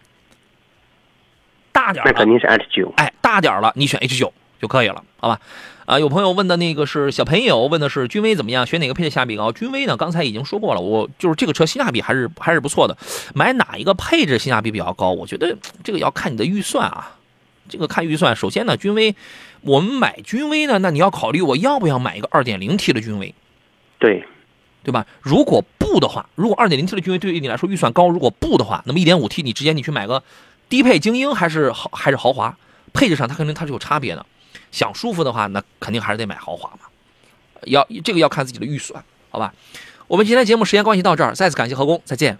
[1.71, 2.93] 大点那肯定是 H 九。
[2.97, 5.39] 哎，大点了，你选 H 九就可以了，好吧？
[5.87, 8.65] 啊，有朋友问的那个是小朋友问的是君威怎么样？
[8.65, 9.51] 选哪个配置性价比高？
[9.51, 9.97] 君威呢？
[9.97, 12.97] 刚才已经说过了，我就是这个车性价比还是还是不错的。
[13.33, 15.11] 买哪一个配置性价比比较高？
[15.11, 17.15] 我觉得这个要看你的预算啊。
[17.67, 19.15] 这个看预算，首先呢，君威，
[19.61, 23.33] 我们买君威呢，那你要考虑我要不要买一个二点零 T 的君威，
[23.99, 24.25] 对，
[24.83, 25.05] 对吧？
[25.21, 30.23] 如果不的话，如果二点零 T 的君威对于你来说预算高，如果不的话，那么一点五 T 你直接你去买个
[30.69, 32.57] 低配精英还是豪还是豪华，
[32.93, 34.25] 配置上它肯定它是有差别的。
[34.71, 36.79] 想舒服的话，那肯定还是得买豪华嘛。
[37.63, 39.53] 要这个要看自己的预算，好吧？
[40.07, 42.37] 我们今天节目时间关系到这儿，再次感谢何工，再见，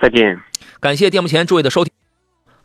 [0.00, 0.40] 再见，
[0.80, 1.93] 感谢电幕前诸位的收听。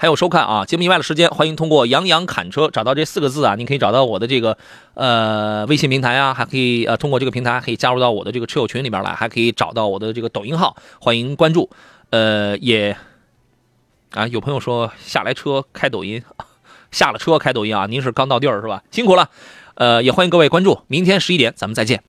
[0.01, 4.57] 还有收看啊，节目以外的时间，欢迎通过“杨洋侃车”找到这四个字啊，您可以找到我的这个
[4.93, 11.69] 呃微信平台啊，还可以呃通过这个平台可以加入到我的这个车友群里边来，还可以找到我的这个抖音号，欢迎关注。
[12.11, 12.95] 呃，也
[14.11, 16.23] 啊，有朋友说下来车开抖音，
[16.91, 18.81] 下了车开抖音啊，您是刚到地儿是吧？
[18.91, 19.29] 辛苦了。
[19.75, 21.97] 呃，也欢迎各位关注，明天十一点咱们再见。